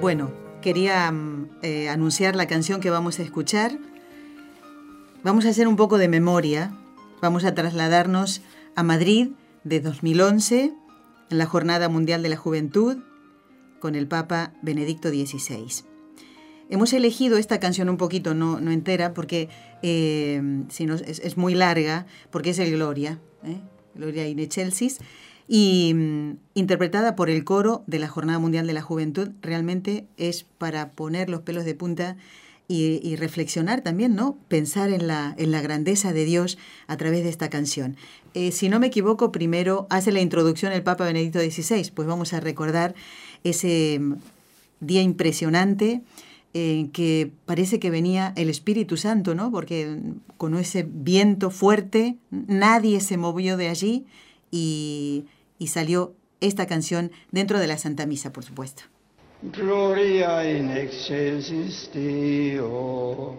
[0.00, 3.72] Bueno, quería mm, eh, anunciar la canción que vamos a escuchar.
[5.22, 6.72] Vamos a hacer un poco de memoria.
[7.20, 8.42] Vamos a trasladarnos
[8.76, 9.30] a Madrid
[9.64, 10.72] de 2011
[11.30, 12.98] en la Jornada Mundial de la Juventud
[13.80, 15.84] con el Papa Benedicto XVI.
[16.70, 19.48] Hemos elegido esta canción un poquito, no, no entera, porque
[19.82, 23.58] eh, si es, muy larga, porque es el Gloria, ¿eh?
[23.94, 24.98] Gloria in Excelsis,
[25.46, 30.44] y mm, interpretada por el coro de la Jornada Mundial de la Juventud, realmente es
[30.44, 32.16] para poner los pelos de punta
[32.66, 34.38] y, reflexionar también, ¿no?
[34.48, 37.96] Pensar en la, en la grandeza de Dios a través de esta canción.
[38.32, 42.32] Eh, si no me equivoco, primero hace la introducción el Papa Benedicto XVI, pues vamos
[42.32, 42.94] a recordar
[43.44, 44.14] ese mm,
[44.80, 46.02] día impresionante
[46.54, 49.50] en que parece que venía el Espíritu Santo, ¿no?
[49.50, 49.98] Porque
[50.38, 54.06] con ese viento fuerte nadie se movió de allí
[54.50, 55.26] y,
[55.58, 58.84] y salió esta canción dentro de la Santa Misa, por supuesto.
[59.52, 63.38] gloria in excelsis Deo.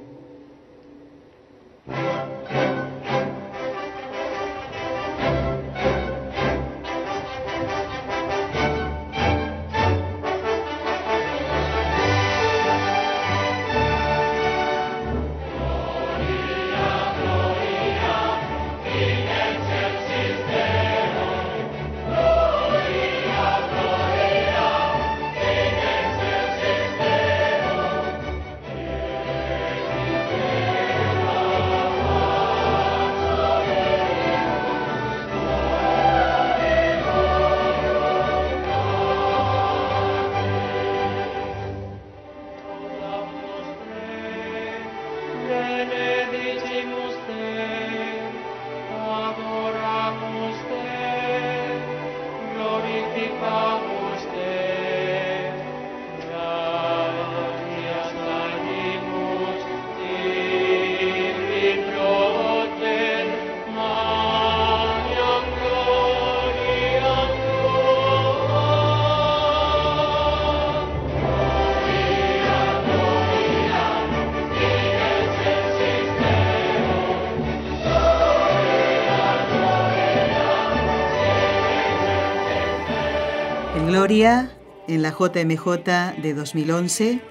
[84.06, 84.56] Gloria
[84.88, 87.22] en la JMJ de 2011.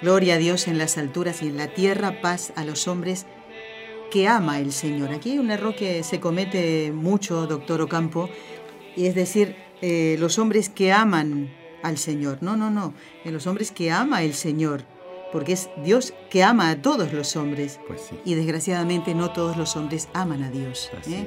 [0.00, 3.26] Gloria a Dios en las alturas y en la tierra, paz a los hombres
[4.12, 5.10] que ama el Señor.
[5.10, 8.30] Aquí hay un error que se comete mucho, doctor Ocampo,
[8.94, 11.52] y es decir, eh, los hombres que aman
[11.82, 12.38] al Señor.
[12.42, 14.84] No, no, no, en los hombres que ama el Señor
[15.32, 17.80] porque es Dios que ama a todos los hombres.
[17.88, 18.20] Pues sí.
[18.24, 20.90] Y desgraciadamente no todos los hombres aman a Dios.
[21.08, 21.26] ¿eh?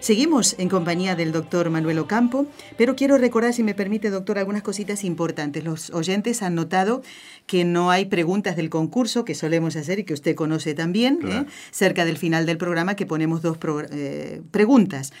[0.00, 2.46] Seguimos en compañía del doctor Manuel Ocampo,
[2.78, 5.62] pero quiero recordar, si me permite, doctor, algunas cositas importantes.
[5.62, 7.02] Los oyentes han notado
[7.46, 11.44] que no hay preguntas del concurso que solemos hacer y que usted conoce también, ¿eh?
[11.70, 13.58] cerca del final del programa, que ponemos dos
[13.90, 15.12] eh, preguntas.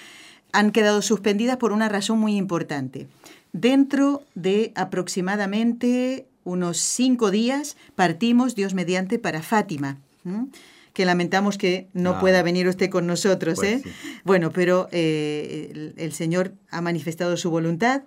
[0.52, 3.06] Han quedado suspendidas por una razón muy importante.
[3.52, 9.98] Dentro de aproximadamente unos cinco días partimos, Dios mediante, para Fátima.
[10.92, 12.20] Que lamentamos que no ah.
[12.20, 13.56] pueda venir usted con nosotros.
[13.56, 13.92] Pues ¿eh?
[14.24, 18.02] Bueno, pero eh, el, Señor ha manifestado su voluntad.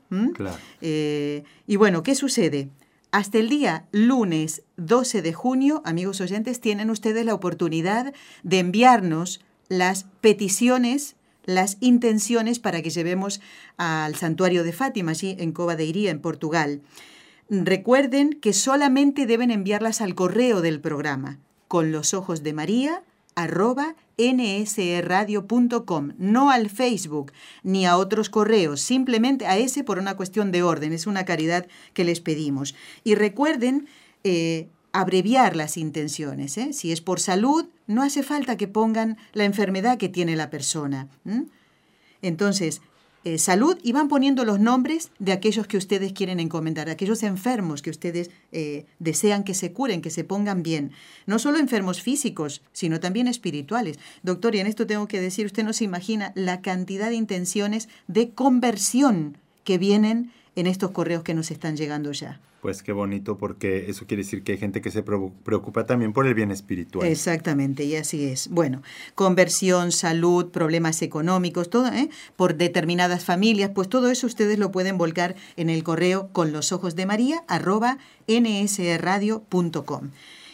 [0.81, 2.69] Eh, y bueno, ¿qué sucede?
[3.11, 9.41] Hasta el día lunes 12 de junio, amigos oyentes, tienen ustedes la oportunidad de enviarnos
[9.69, 11.15] las peticiones,
[11.45, 13.39] las intenciones para que llevemos
[13.77, 16.81] al santuario de Fátima, allí en Cova de Iría, en Portugal.
[17.49, 21.39] Recuerden que solamente deben enviarlas al correo del programa,
[21.73, 23.01] con los ojos de María,
[23.33, 27.31] arroba nsradio.com, no al Facebook
[27.63, 31.65] ni a otros correos, simplemente a ese por una cuestión de orden, es una caridad
[31.95, 32.75] que les pedimos.
[33.03, 33.87] Y recuerden
[34.23, 36.73] eh, abreviar las intenciones, ¿eh?
[36.73, 41.07] si es por salud, no hace falta que pongan la enfermedad que tiene la persona.
[42.21, 42.83] Entonces,
[43.25, 47.81] eh, salud y van poniendo los nombres de aquellos que ustedes quieren encomendar, aquellos enfermos
[47.81, 50.91] que ustedes eh, desean que se curen, que se pongan bien.
[51.25, 53.97] No solo enfermos físicos, sino también espirituales.
[54.23, 57.87] Doctor, y en esto tengo que decir, usted no se imagina la cantidad de intenciones
[58.07, 62.39] de conversión que vienen en estos correos que nos están llegando ya.
[62.61, 66.25] Pues qué bonito, porque eso quiere decir que hay gente que se preocupa también por
[66.25, 67.05] el bien espiritual.
[67.05, 68.47] Exactamente, y así es.
[68.47, 68.81] Bueno,
[69.15, 72.09] conversión, salud, problemas económicos, todo, ¿eh?
[72.37, 76.71] por determinadas familias, pues todo eso ustedes lo pueden volcar en el correo con los
[76.71, 77.97] ojos de María, arroba
[78.29, 80.11] nsradio.com.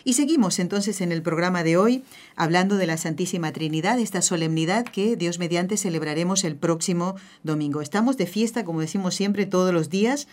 [0.09, 2.03] Y seguimos entonces en el programa de hoy
[2.35, 7.79] hablando de la Santísima Trinidad, esta solemnidad que Dios mediante celebraremos el próximo domingo.
[7.79, 10.27] Estamos de fiesta, como decimos siempre, todos los días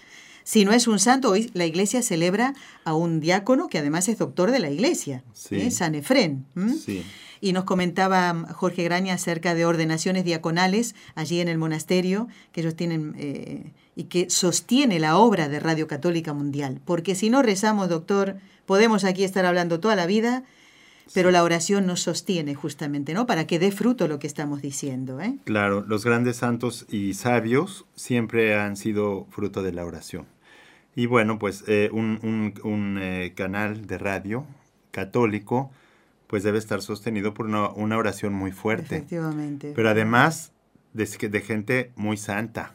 [0.46, 4.16] si no es un santo, hoy la iglesia celebra a un diácono que además es
[4.16, 5.72] doctor de la iglesia, ¿eh?
[5.72, 6.46] San Efrén.
[7.40, 12.76] Y nos comentaba Jorge Graña acerca de ordenaciones diaconales allí en el monasterio que ellos
[12.76, 16.80] tienen eh, y que sostiene la obra de Radio Católica Mundial.
[16.84, 18.36] Porque si no rezamos, doctor,
[18.66, 20.44] podemos aquí estar hablando toda la vida,
[21.12, 23.26] pero la oración nos sostiene justamente, ¿no?
[23.26, 25.20] Para que dé fruto lo que estamos diciendo.
[25.20, 25.38] ¿eh?
[25.42, 30.35] Claro, los grandes santos y sabios siempre han sido fruto de la oración.
[30.96, 34.46] Y bueno, pues eh, un, eh, canal de radio
[34.90, 35.70] católico,
[36.26, 38.96] pues debe estar sostenido por una, oración muy fuerte.
[38.96, 39.72] Efectivamente.
[39.76, 40.52] Pero además
[40.94, 42.72] de, de gente muy santa.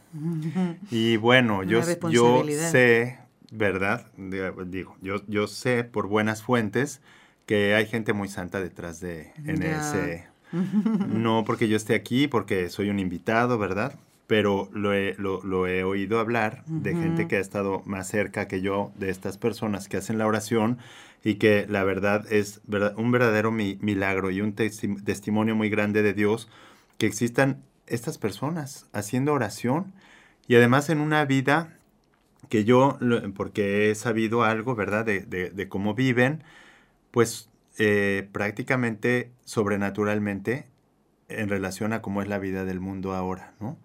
[0.90, 3.18] Y bueno, yo, yo sé,
[3.50, 4.06] ¿verdad?
[4.16, 7.00] Digo, yo, yo sé por buenas fuentes
[7.44, 10.28] que hay gente muy santa detrás de ese
[11.08, 13.94] No porque yo esté aquí, porque soy un invitado, ¿verdad?
[14.32, 18.62] Pero lo he, lo, he oído hablar de gente que ha estado más cerca que
[18.62, 20.78] yo, de estas personas que hacen la oración
[21.22, 22.62] y que la verdad es
[22.96, 26.48] un verdadero milagro y un testimonio muy grande de Dios
[26.96, 29.92] que existan estas personas haciendo oración
[30.48, 31.76] y además en una vida
[32.48, 32.98] que yo,
[33.36, 36.42] porque he sabido algo, ¿verdad?, de, cómo viven,
[37.10, 40.64] pues eh, prácticamente sobrenaturalmente
[41.28, 43.76] en relación a cómo es la vida del mundo ahora, ¿no?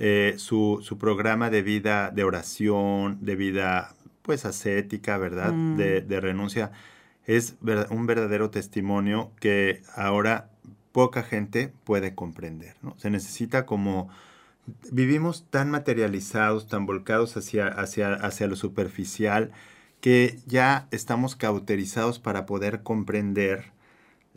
[0.00, 5.52] Eh, su, su, programa de vida, de oración, de vida pues ascética, ¿verdad?
[5.52, 5.76] Mm.
[5.76, 6.70] De, de, renuncia,
[7.26, 7.56] es
[7.90, 10.50] un verdadero testimonio que ahora
[10.92, 12.94] poca gente puede comprender, ¿no?
[12.98, 14.08] Se necesita como...
[14.92, 19.50] Vivimos tan materializados, tan volcados hacia, hacia, hacia lo superficial,
[20.00, 23.72] que ya estamos cauterizados para poder comprender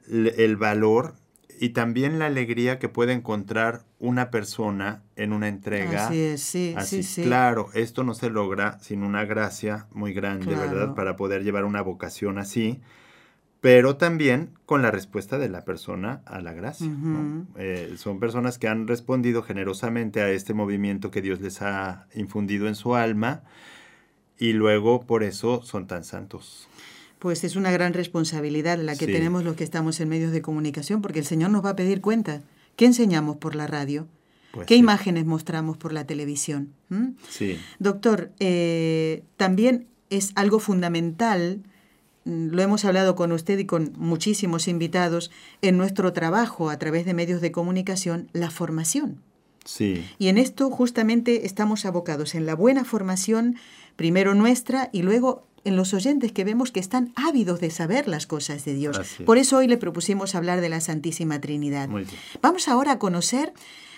[0.09, 1.16] el valor
[1.62, 6.07] y también la alegría que puede encontrar una persona en una entrega.
[6.07, 10.55] Así es, sí, así, sí, Claro, esto no se logra sin una gracia muy grande,
[10.55, 10.95] ¿verdad?
[10.95, 12.82] Para poder llevar una vocación así,
[13.59, 16.91] pero también con la respuesta de la persona a la gracia.
[17.57, 22.68] Eh, son personas que han respondido generosamente a este movimiento que Dios les ha infundido
[22.68, 23.43] en su alma
[24.39, 26.68] y luego por eso son tan santos
[27.22, 31.03] pues es una gran responsabilidad la que tenemos los que estamos en medios de comunicación,
[31.03, 32.41] porque el Señor nos va a pedir cuenta.
[32.76, 34.07] ¿Qué enseñamos por la radio?
[34.51, 34.80] Pues ¿Qué sí.
[34.80, 36.74] imágenes mostramos por la televisión?
[36.89, 37.09] ¿Mm?
[37.30, 37.59] Sí.
[37.78, 41.61] Doctor, eh, también es algo fundamental,
[42.26, 45.30] mm, lo hemos hablado con usted y con muchísimos invitados,
[45.61, 49.22] en nuestro trabajo a través de medios de comunicación, la formación.
[49.63, 50.03] Sí.
[50.17, 53.57] Y en esto justamente estamos abocados en la buena formación,
[53.95, 58.26] primero nuestra y luego en los oyentes que vemos que están ávidos de saber las
[58.28, 58.97] cosas de Dios.
[58.97, 59.26] Es.
[59.26, 61.89] Por eso hoy le propusimos hablar de la Santísima Trinidad.
[62.41, 63.53] Vamos ahora a conocer,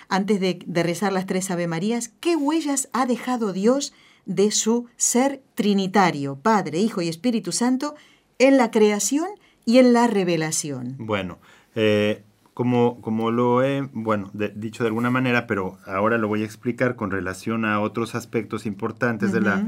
[0.08, 3.94] antes de, de rezar las tres Ave Marías, qué huellas ha dejado Dios
[4.26, 7.94] de su ser trinitario, Padre, Hijo y Espíritu Santo,
[8.38, 9.28] en la creación
[9.64, 10.96] y en la revelación.
[10.98, 11.38] Bueno,
[11.74, 16.42] eh, como, como lo he bueno, de- dicho de alguna manera, pero ahora lo voy
[16.42, 19.66] a explicar con relación a otros aspectos importantes de la...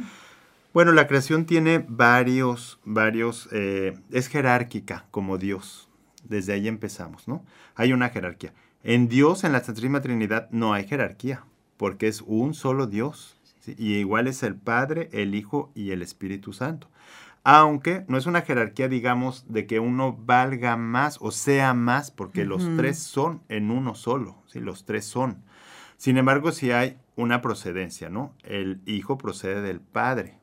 [0.77, 5.89] Bueno, la creación tiene varios, varios, eh, es jerárquica como Dios.
[6.23, 7.47] Desde ahí empezamos, ¿no?
[7.77, 8.53] Hay una jerarquía.
[8.83, 11.47] En Dios, en la Santísima Trinidad, no hay jerarquía,
[11.79, 13.41] porque es un solo Dios.
[13.61, 13.75] ¿sí?
[13.79, 16.91] Y igual es el Padre, el Hijo y el Espíritu Santo.
[17.43, 22.45] Aunque no es una jerarquía, digamos, de que uno valga más o sea más, porque
[22.45, 24.61] los tres son en uno solo, ¿sí?
[24.61, 25.43] Los tres son.
[25.97, 28.35] Sin embargo, sí hay una procedencia, ¿no?
[28.43, 30.39] El Hijo procede del Padre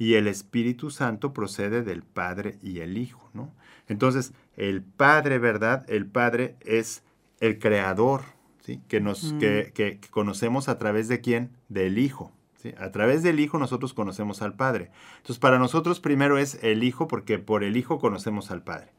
[0.00, 3.52] y el Espíritu Santo procede del Padre y el Hijo, ¿no?
[3.86, 5.84] Entonces, el Padre, ¿verdad?
[5.90, 7.02] El Padre es
[7.40, 8.22] el creador,
[8.64, 8.80] ¿sí?
[8.88, 9.38] Que nos Ujú.
[9.40, 11.50] que, que- que conocemos a través de quién?
[11.68, 12.32] Del Hijo.
[12.56, 12.72] ¿sí?
[12.78, 14.90] A través del Hijo nosotros conocemos al Padre.
[15.18, 18.92] Entonces, para nosotros primero es el Hijo porque por el Hijo conocemos al Padre.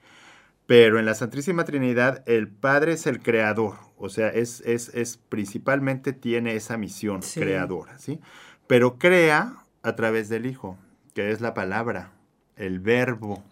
[0.67, 5.17] Pero en la Santísima Trinidad el Padre es el creador, o sea, es, es, es
[5.17, 7.39] principalmente tiene esa misión Sí.
[7.39, 8.19] creadora, ¿sí?
[8.67, 10.77] Pero crea a través del Hijo,
[11.13, 12.11] que es la palabra,
[12.55, 13.43] el verbo.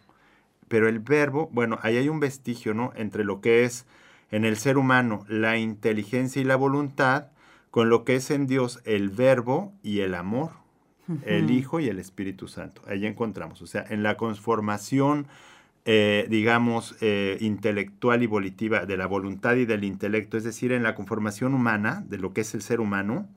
[0.67, 2.91] Pero el verbo, bueno, ahí hay un vestigio, ¿no?
[2.95, 3.85] Entre lo que es
[4.31, 7.27] en el ser humano la inteligencia y la voluntad,
[7.71, 10.51] con lo que es en Dios el verbo y el amor,
[11.25, 11.49] el.
[11.49, 12.83] Hijo y el Espíritu Santo.
[12.87, 15.27] Ahí encontramos, o sea, en la conformación,
[15.85, 20.83] eh, digamos, eh, intelectual y volitiva de la voluntad y del intelecto, es decir, en
[20.83, 23.27] la conformación humana de lo que es el ser humano,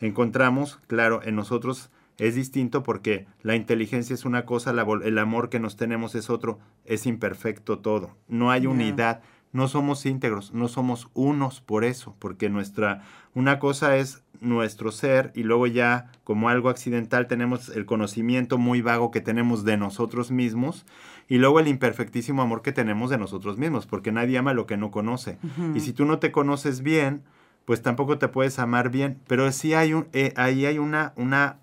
[0.00, 5.48] encontramos, claro, en nosotros es distinto porque la inteligencia es una cosa, la el amor
[5.48, 10.68] que nos tenemos es otro, es imperfecto todo, no hay unidad, no somos íntegros, no
[10.68, 13.02] somos unos por eso, porque nuestra,
[13.34, 18.82] una cosa es nuestro ser y luego ya como algo accidental tenemos el conocimiento muy
[18.82, 20.84] vago que tenemos de nosotros mismos
[21.28, 24.76] y luego el imperfectísimo amor que tenemos de nosotros mismos, porque nadie ama lo que
[24.76, 25.38] no conoce.
[25.74, 27.22] Y si tú no te conoces bien,
[27.64, 31.58] pues tampoco te puedes amar bien, pero sí hay un, eh, ahí hay una, una,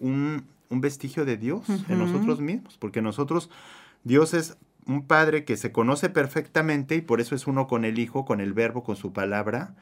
[0.00, 3.50] un, un vestigio de Dios en nosotros mismos, porque nosotros,
[4.04, 7.98] Dios es un Padre que se conoce perfectamente y por eso es uno con el
[7.98, 9.74] Hijo, con el Verbo, con su palabra,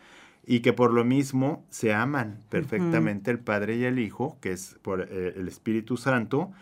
[0.44, 4.76] y que por lo mismo se aman perfectamente el Padre y el Hijo, que es
[4.82, 6.52] por eh, el Espíritu Santo,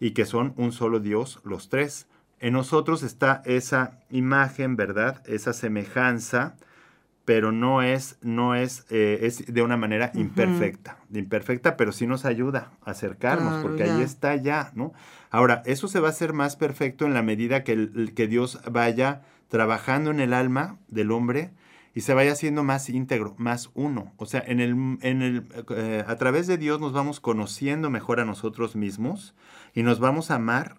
[0.00, 2.06] y que son un solo Dios los tres.
[2.40, 5.22] En nosotros está esa imagen, ¿verdad?
[5.26, 6.56] Esa semejanza,
[7.24, 12.24] pero no es, no es, eh, es de una manera imperfecta, imperfecta, pero sí nos
[12.24, 13.94] ayuda a acercarnos, Claro, porque ya.
[13.96, 14.92] ahí está ya, ¿no?
[15.30, 18.60] Ahora, eso se va a hacer más perfecto en la medida que, el- que Dios
[18.70, 21.50] vaya trabajando en el alma del hombre
[21.94, 24.12] y se vaya haciendo más íntegro, más uno.
[24.16, 28.20] O sea, en el, en el, eh, a través de Dios nos vamos conociendo mejor
[28.20, 29.34] a nosotros mismos
[29.74, 30.76] y nos vamos a amar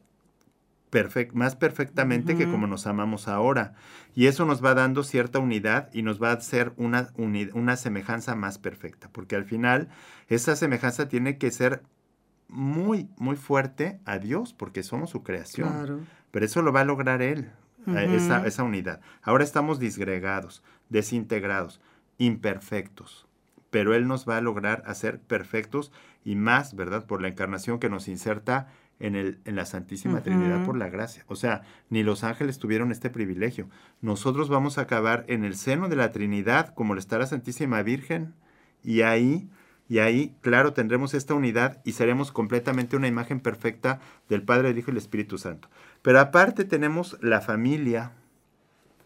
[1.33, 3.73] más perfectamente que como nos amamos ahora.
[4.13, 8.35] Y eso nos va dando cierta unidad y nos va a hacer una, una semejanza
[8.35, 9.89] más perfecta, porque al final
[10.27, 11.83] esa semejanza tiene que ser
[12.47, 15.69] muy, muy fuerte a Dios, porque somos su creación.
[15.69, 15.99] Claro.
[16.31, 17.51] Pero eso lo va a lograr Él,
[17.87, 19.01] eh, esa, esa unidad.
[19.21, 21.81] Ahora estamos disgregados, desintegrados,
[22.17, 23.27] imperfectos.
[23.69, 25.91] Pero Él nos va a lograr hacer perfectos
[26.23, 27.05] y más, ¿verdad?
[27.05, 28.67] Por la encarnación que nos inserta
[28.99, 30.21] en, el, en la Santísima.
[30.21, 31.23] Trinidad por la gracia.
[31.27, 33.69] O sea, ni los ángeles tuvieron este privilegio.
[34.01, 37.81] Nosotros vamos a acabar en el seno de la Trinidad, como lo está la Santísima
[37.83, 38.33] Virgen,
[38.83, 39.49] y ahí,
[39.89, 44.77] y ahí, claro, tendremos esta unidad y seremos completamente una imagen perfecta del Padre, el
[44.77, 45.69] Hijo y el Espíritu Santo.
[46.01, 48.13] Pero aparte tenemos la familia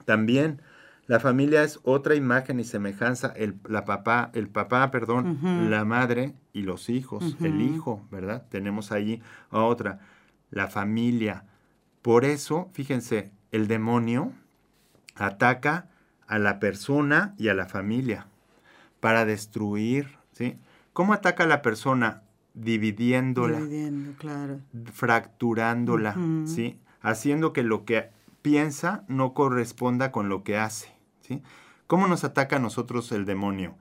[0.05, 0.61] también.
[1.09, 6.35] La familia es otra imagen y semejanza, el, la papá, el papá, perdón, la madre
[6.53, 8.45] y los hijos, el hijo, ¿verdad?
[8.51, 10.01] Tenemos ahí a otra,
[10.51, 11.45] la familia.
[12.03, 14.33] Por eso, fíjense, el demonio
[15.15, 15.89] ataca
[16.27, 18.27] a la persona y a la familia
[18.99, 20.59] para destruir, ¿sí?
[20.93, 22.21] ¿Cómo ataca a la persona?
[22.53, 24.59] Dividiéndola Dividiendo, claro.
[24.93, 26.15] fracturándola.
[26.45, 26.77] ¿sí?
[27.01, 28.11] Haciendo que lo que
[28.43, 30.98] piensa no corresponda con lo que hace,
[31.29, 31.41] ¿sí?
[31.87, 33.75] ¿Cómo nos ataca a nosotros el demonio?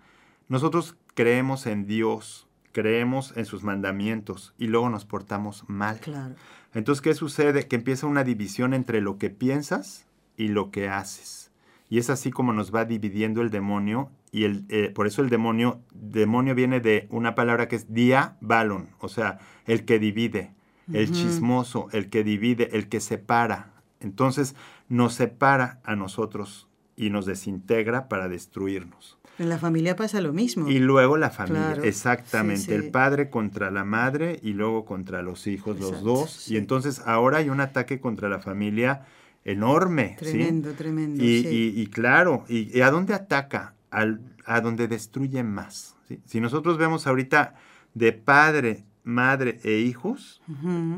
[0.48, 5.98] Nosotros creemos en Dios, creemos en sus mandamientos y luego nos portamos mal.
[6.00, 6.36] Claro.
[6.74, 7.66] Entonces, ¿qué sucede?
[7.66, 11.50] Que empieza una división entre lo que piensas y lo que haces.
[11.90, 14.10] Y es así como nos va dividiendo el demonio.
[14.30, 18.90] Y el, eh, por eso el demonio, demonio viene de una palabra que es diabalon,
[19.00, 20.52] o sea, el que divide,
[20.92, 23.72] el chismoso, el que divide, el que separa.
[24.00, 24.54] Entonces
[24.88, 26.67] nos separa a nosotros
[26.98, 29.18] y nos desintegra para destruirnos.
[29.38, 30.68] En la familia pasa lo mismo.
[30.68, 32.74] Y luego la familia, exactamente.
[32.74, 36.50] El padre contra la madre y luego contra los hijos, los dos.
[36.50, 39.06] Y entonces ahora hay un ataque contra la familia
[39.44, 40.16] enorme.
[40.18, 41.22] Tremendo, tremendo.
[41.22, 43.74] Y, y, claro, y, a dónde ataca?
[43.90, 45.96] Al, a donde destruye más.
[46.24, 47.54] Si nosotros vemos ahorita
[47.94, 50.42] de padre, madre e hijos,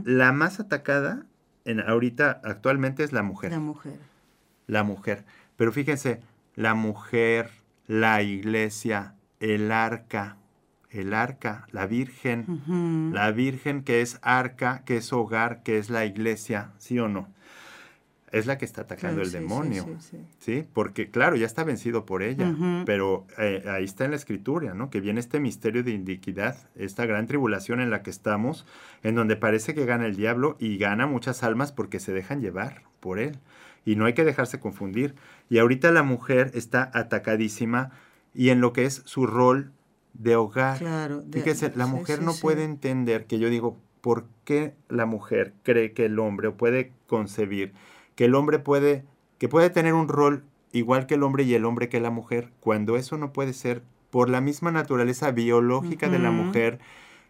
[0.04, 1.26] la más atacada
[1.64, 3.52] en, ahorita actualmente es la mujer.
[3.52, 3.98] La mujer.
[4.66, 5.24] La mujer.
[5.60, 6.20] Pero fíjense,
[6.54, 7.50] la mujer
[7.86, 10.38] la iglesia, el arca,
[10.88, 16.06] el arca, la virgen, la virgen que es arca, que es hogar, que es la
[16.06, 17.28] iglesia, ¿sí o no?
[18.32, 19.98] Es la que está atacando el demonio,
[20.38, 22.54] sí, Porque claro, ya está vencido por ella,
[22.86, 24.88] pero eh, ahí está en la escritura, ¿no?
[24.88, 28.64] Que viene este misterio de indiquidad, esta gran tribulación en la que estamos,
[29.02, 32.84] en donde parece que gana el diablo y gana muchas almas porque se dejan llevar
[33.00, 33.40] por él
[33.84, 35.14] y no hay que dejarse confundir.
[35.48, 37.90] Y ahorita la mujer está atacadísima
[38.34, 39.72] y en lo que es su rol
[40.14, 40.78] de hogar.
[40.78, 45.92] Claro, Fíjese, la mujer no puede entender que yo digo, ¿por qué la mujer cree
[45.92, 47.72] que el hombre puede concebir
[48.14, 49.04] que el hombre puede
[49.38, 52.50] que puede tener un rol igual que el hombre y el hombre que la mujer
[52.60, 56.80] cuando eso no puede ser por la misma naturaleza biológica de la mujer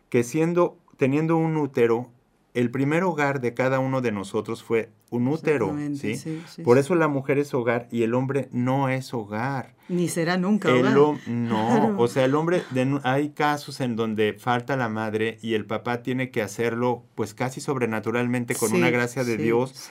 [0.08, 2.10] que siendo teniendo un útero
[2.54, 6.42] el primer hogar de cada uno de nosotros fue un útero, ¿sí?
[6.64, 9.74] Por eso la mujer es hogar y el hombre no es hogar.
[9.88, 10.94] Ni será nunca hogar.
[11.26, 12.62] no, o sea, el hombre,
[13.04, 17.60] hay casos en donde falta la madre y el papá tiene que hacerlo pues casi
[17.60, 19.90] sobrenaturalmente con una gracia de Dios.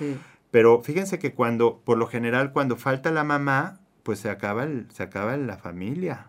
[0.51, 4.87] Pero fíjense que cuando, por lo general, cuando falta la mamá, pues se acaba, el,
[4.91, 6.27] se acaba la familia,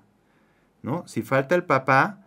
[0.83, 1.07] ¿no?
[1.09, 2.20] Si falta el papá,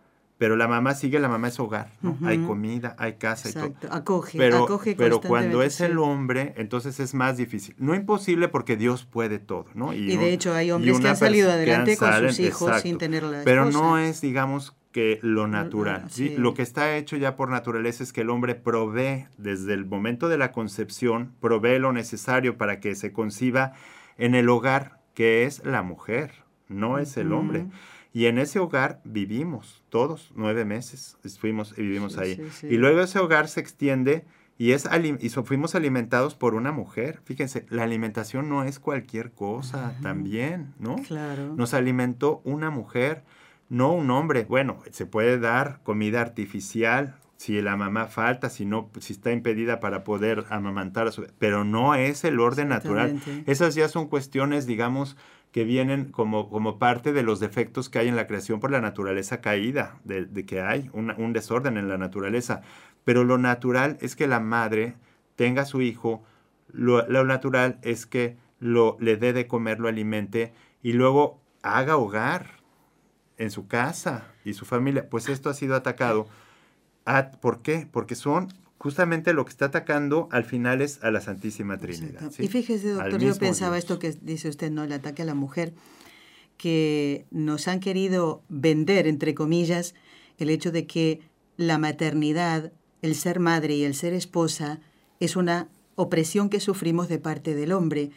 [0.43, 2.17] pero la mamá sigue, la mamá es hogar, ¿no?
[2.25, 3.73] Hay comida, hay casa y todo.
[3.89, 7.75] Acoge, pero, acoge Pero cuando es el hombre, entonces es más difícil.
[7.77, 9.93] No imposible porque Dios puede todo, ¿no?
[9.93, 13.43] Y, de hecho hay hombres que han salido adelante con sus hijos sin tener la
[13.45, 16.07] Pero no es, digamos, que lo natural.
[16.09, 16.35] ¿sí?
[16.37, 20.27] Lo que está hecho ya por naturaleza es que el hombre provee desde el momento
[20.27, 23.71] de la concepción, provee lo necesario para que se conciba
[24.17, 27.67] en el hogar, que es la mujer, no es el hombre.
[28.13, 32.39] Y en ese hogar vivimos todos, nueve meses fuimos y vivimos ahí.
[32.61, 34.23] Y luego ese hogar se extiende
[34.57, 34.87] y, es
[35.19, 37.21] y fuimos alimentados por una mujer.
[37.25, 40.97] Fíjense, la alimentación no es cualquier cosa también, ¿no?
[41.07, 41.55] Claro.
[41.55, 43.23] Nos alimentó una mujer,
[43.67, 44.45] no un hombre.
[44.45, 49.79] Bueno, se puede dar comida artificial, si la mamá falta, si no, si está impedida
[49.79, 53.19] para poder amamantar a su, pero no es el orden natural.
[53.47, 55.17] Esas ya son cuestiones, digamos,
[55.53, 58.81] que vienen como, como parte de los defectos que hay en la creación por la
[58.81, 62.63] naturaleza caída, de, que hay un desorden en la naturaleza.
[63.05, 64.95] Pero lo natural es que la madre
[65.35, 66.23] tenga a su hijo,
[66.71, 72.47] lo, natural es que lo, le dé de comer, lo alimente y luego haga hogar
[73.37, 75.07] en su casa y su familia.
[75.07, 76.27] Pues esto ha sido atacado.
[77.41, 77.87] ¿Por qué?
[77.91, 78.47] Porque son
[78.83, 82.29] justamente lo que está atacando al final es a la Santísima Trinidad.
[82.37, 84.83] Y fíjese, doctor, yo pensaba esto que dice usted, ¿no?
[84.83, 85.73] El ataque a la mujer,
[86.57, 89.95] que nos han querido vender, entre comillas,
[90.37, 91.21] el hecho de que
[91.55, 94.81] la maternidad, el ser madre y el ser esposa
[95.21, 98.11] es una opresión que sufrimos de parte del hombre.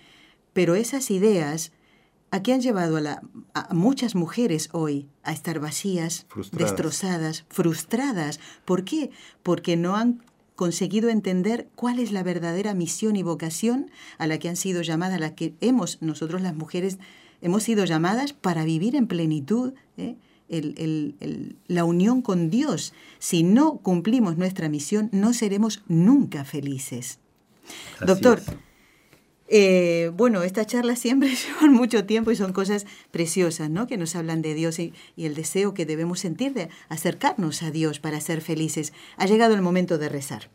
[0.52, 1.70] Pero esas ideas
[2.32, 3.22] ¿A qué han llevado a, la,
[3.54, 8.40] a, muchas mujeres hoy a estar vacías, destrozadas, frustradas.
[8.64, 9.10] ¿Por qué?
[9.44, 10.22] Porque no han
[10.56, 15.16] conseguido entender cuál es la verdadera misión y vocación a la que han sido llamadas,
[15.16, 16.98] a la que hemos, nosotros las mujeres,
[17.42, 20.16] hemos sido llamadas para vivir en plenitud ¿eh?
[21.68, 22.92] la unión con Dios.
[23.18, 27.18] Si no cumplimos nuestra misión, no seremos nunca felices.
[28.04, 28.40] Doctor,
[29.48, 33.86] eh, bueno, estas charlas siempre llevan mucho tiempo y son cosas preciosas, ¿no?
[33.86, 37.98] Que nos hablan de Dios y, el deseo que debemos sentir de acercarnos a Dios
[37.98, 38.92] para ser felices.
[39.16, 40.50] Ha llegado el momento de rezar.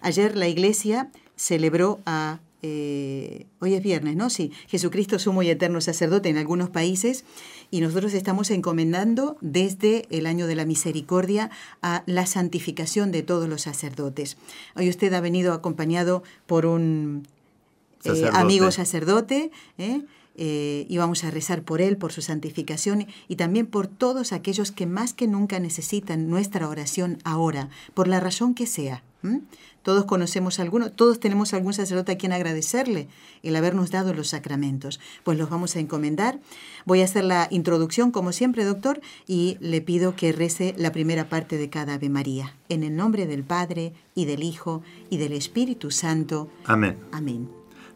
[0.00, 4.30] Ayer la iglesia celebró a eh, hoy es viernes, ¿no?
[4.30, 7.24] Sí, Jesucristo sumo y eterno sacerdote en algunos países
[7.70, 11.50] y nosotros estamos encomendando desde el año de la misericordia
[11.82, 14.38] a la santificación de todos los sacerdotes.
[14.74, 17.28] Hoy usted ha venido acompañado por un
[18.04, 20.02] eh, amigo sacerdote, ¿eh?
[20.36, 24.70] eh, y vamos a rezar por él, por su santificación y también por todos aquellos
[24.70, 29.02] que más que nunca necesitan nuestra oración ahora, por la razón que sea.
[29.82, 33.08] Todos conocemos a alguno, todos tenemos algún sacerdote a quien agradecerle
[33.42, 35.00] el habernos dado los sacramentos.
[35.24, 36.38] Pues los vamos a encomendar.
[36.84, 41.28] Voy a hacer la introducción, como siempre, doctor, y le pido que rece la primera
[41.28, 42.54] parte de cada Ave María.
[42.68, 46.48] En el nombre del Padre, y del Hijo, y del Espíritu Santo.
[46.64, 46.96] Amén.
[47.12, 47.55] Amén.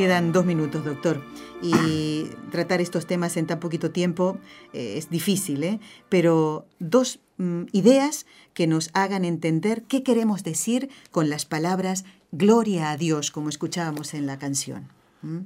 [0.00, 1.20] Quedan dos minutos, doctor.
[1.60, 4.38] Y tratar estos temas en tan poquito tiempo
[4.72, 5.78] eh, es difícil, ¿eh?
[6.08, 8.24] pero dos mm, ideas
[8.54, 14.14] que nos hagan entender qué queremos decir con las palabras gloria a Dios, como escuchábamos
[14.14, 14.88] en la canción.
[15.20, 15.40] ¿Mm?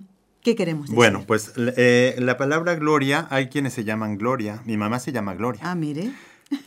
[0.44, 0.94] ¿Qué queremos decir?
[0.94, 4.62] Bueno, pues eh, la palabra gloria, hay quienes se llaman gloria.
[4.66, 5.62] Mi mamá se llama gloria.
[5.64, 6.12] Ah, mire.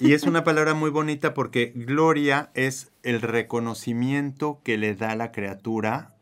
[0.01, 5.31] Y es una palabra muy bonita porque gloria es el reconocimiento que le da la
[5.31, 6.16] criatura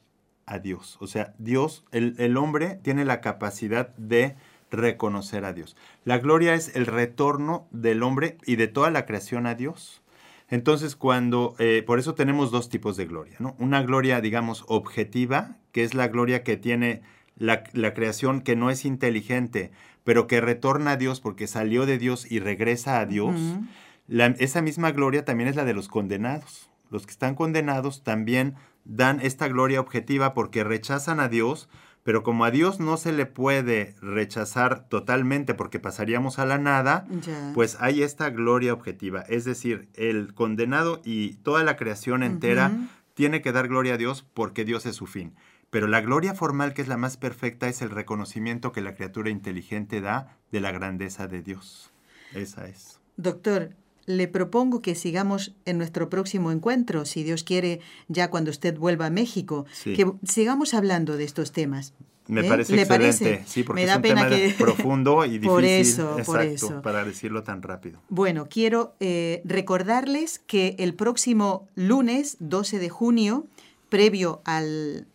[0.46, 0.98] a Dios.
[1.00, 4.36] O sea, Dios, el, el, hombre tiene la capacidad de
[4.72, 5.76] reconocer a Dios.
[6.04, 10.02] La gloria es el retorno del hombre y de toda la creación a Dios.
[10.50, 13.56] Entonces, cuando, eh, por eso tenemos dos tipos de gloria, ¿no?
[13.58, 17.02] Una gloria, digamos, objetiva, que es la gloria que tiene
[17.38, 19.72] la, la creación que no es inteligente,
[20.04, 23.36] pero que retorna a Dios porque salió de Dios y regresa a Dios.
[23.36, 23.68] Uh -huh.
[24.08, 26.70] la, esa misma gloria también es la de los condenados.
[26.92, 28.54] Los que están condenados también
[28.86, 31.68] dan esta gloria objetiva porque rechazan a Dios,
[32.04, 37.08] pero como a Dios no se le puede rechazar totalmente porque pasaríamos a la nada,
[37.56, 39.22] pues hay esta gloria objetiva.
[39.22, 42.72] Es decir, el condenado y toda la creación entera
[43.16, 45.34] tiene que dar gloria a Dios porque Dios es su fin.
[45.72, 49.32] Pero la gloria formal, que es la más perfecta, es el reconocimiento que la criatura
[49.32, 51.92] inteligente da de la grandeza de Dios.
[52.34, 53.00] Esa es.
[53.18, 53.72] Doctor,
[54.06, 59.08] le propongo que sigamos en nuestro próximo encuentro, si Dios quiere, ya cuando usted vuelva
[59.08, 59.94] a México, Sí.
[59.96, 61.94] que sigamos hablando de estos temas.
[62.28, 62.50] Me ¿Eh?
[62.50, 63.44] parece ¿Le excelente, parece?
[63.46, 66.32] sí, porque Me es da un pena tema que- profundo y difícil, Por eso, exacto,
[66.32, 66.82] por eso.
[66.82, 68.00] para decirlo tan rápido.
[68.10, 73.46] Bueno, quiero eh, recordarles que el próximo lunes 12 de junio,
[73.90, 75.08] previo al,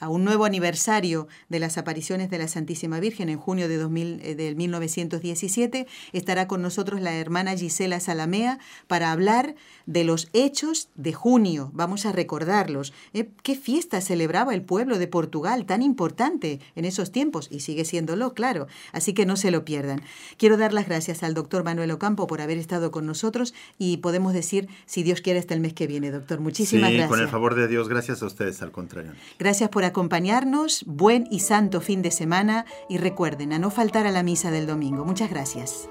[0.00, 4.20] a un nuevo aniversario de las apariciones de la Santísima Virgen en junio de 2000,
[4.22, 9.54] eh, del 1917, estará con nosotros la hermana Gisela Salamea para hablar
[9.86, 11.70] de los hechos de junio.
[11.72, 12.92] Vamos a recordarlos.
[13.14, 13.28] ¿eh?
[13.42, 17.48] ¿Qué fiesta celebraba el pueblo de Portugal tan importante en esos tiempos?
[17.50, 18.66] Y sigue siéndolo, claro.
[18.92, 20.02] Así que no se lo pierdan.
[20.36, 24.32] Quiero dar las gracias al doctor Manuel Ocampo por haber estado con nosotros y podemos
[24.32, 26.40] decir, si Dios quiere, hasta el mes que viene, doctor.
[26.40, 27.10] Muchísimas sí, gracias.
[27.10, 29.12] con el favor de Dios, gracias a ustedes, al contrario.
[29.38, 30.84] Gracias por acompañarnos.
[30.86, 34.66] Buen y santo fin de semana y recuerden a no faltar a la misa del
[34.66, 35.04] domingo.
[35.04, 35.88] Muchas gracias.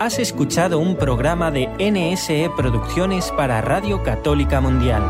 [0.00, 5.02] Has escuchado un programa de NSE Producciones para Radio Católica Mundial.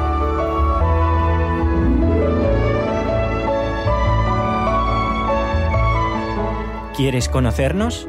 [6.96, 8.06] ¿Quieres conocernos?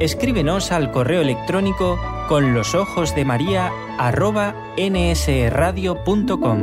[0.00, 1.98] Escríbenos al correo electrónico
[2.28, 3.70] con los ojos de María
[4.76, 6.62] nsradio.com.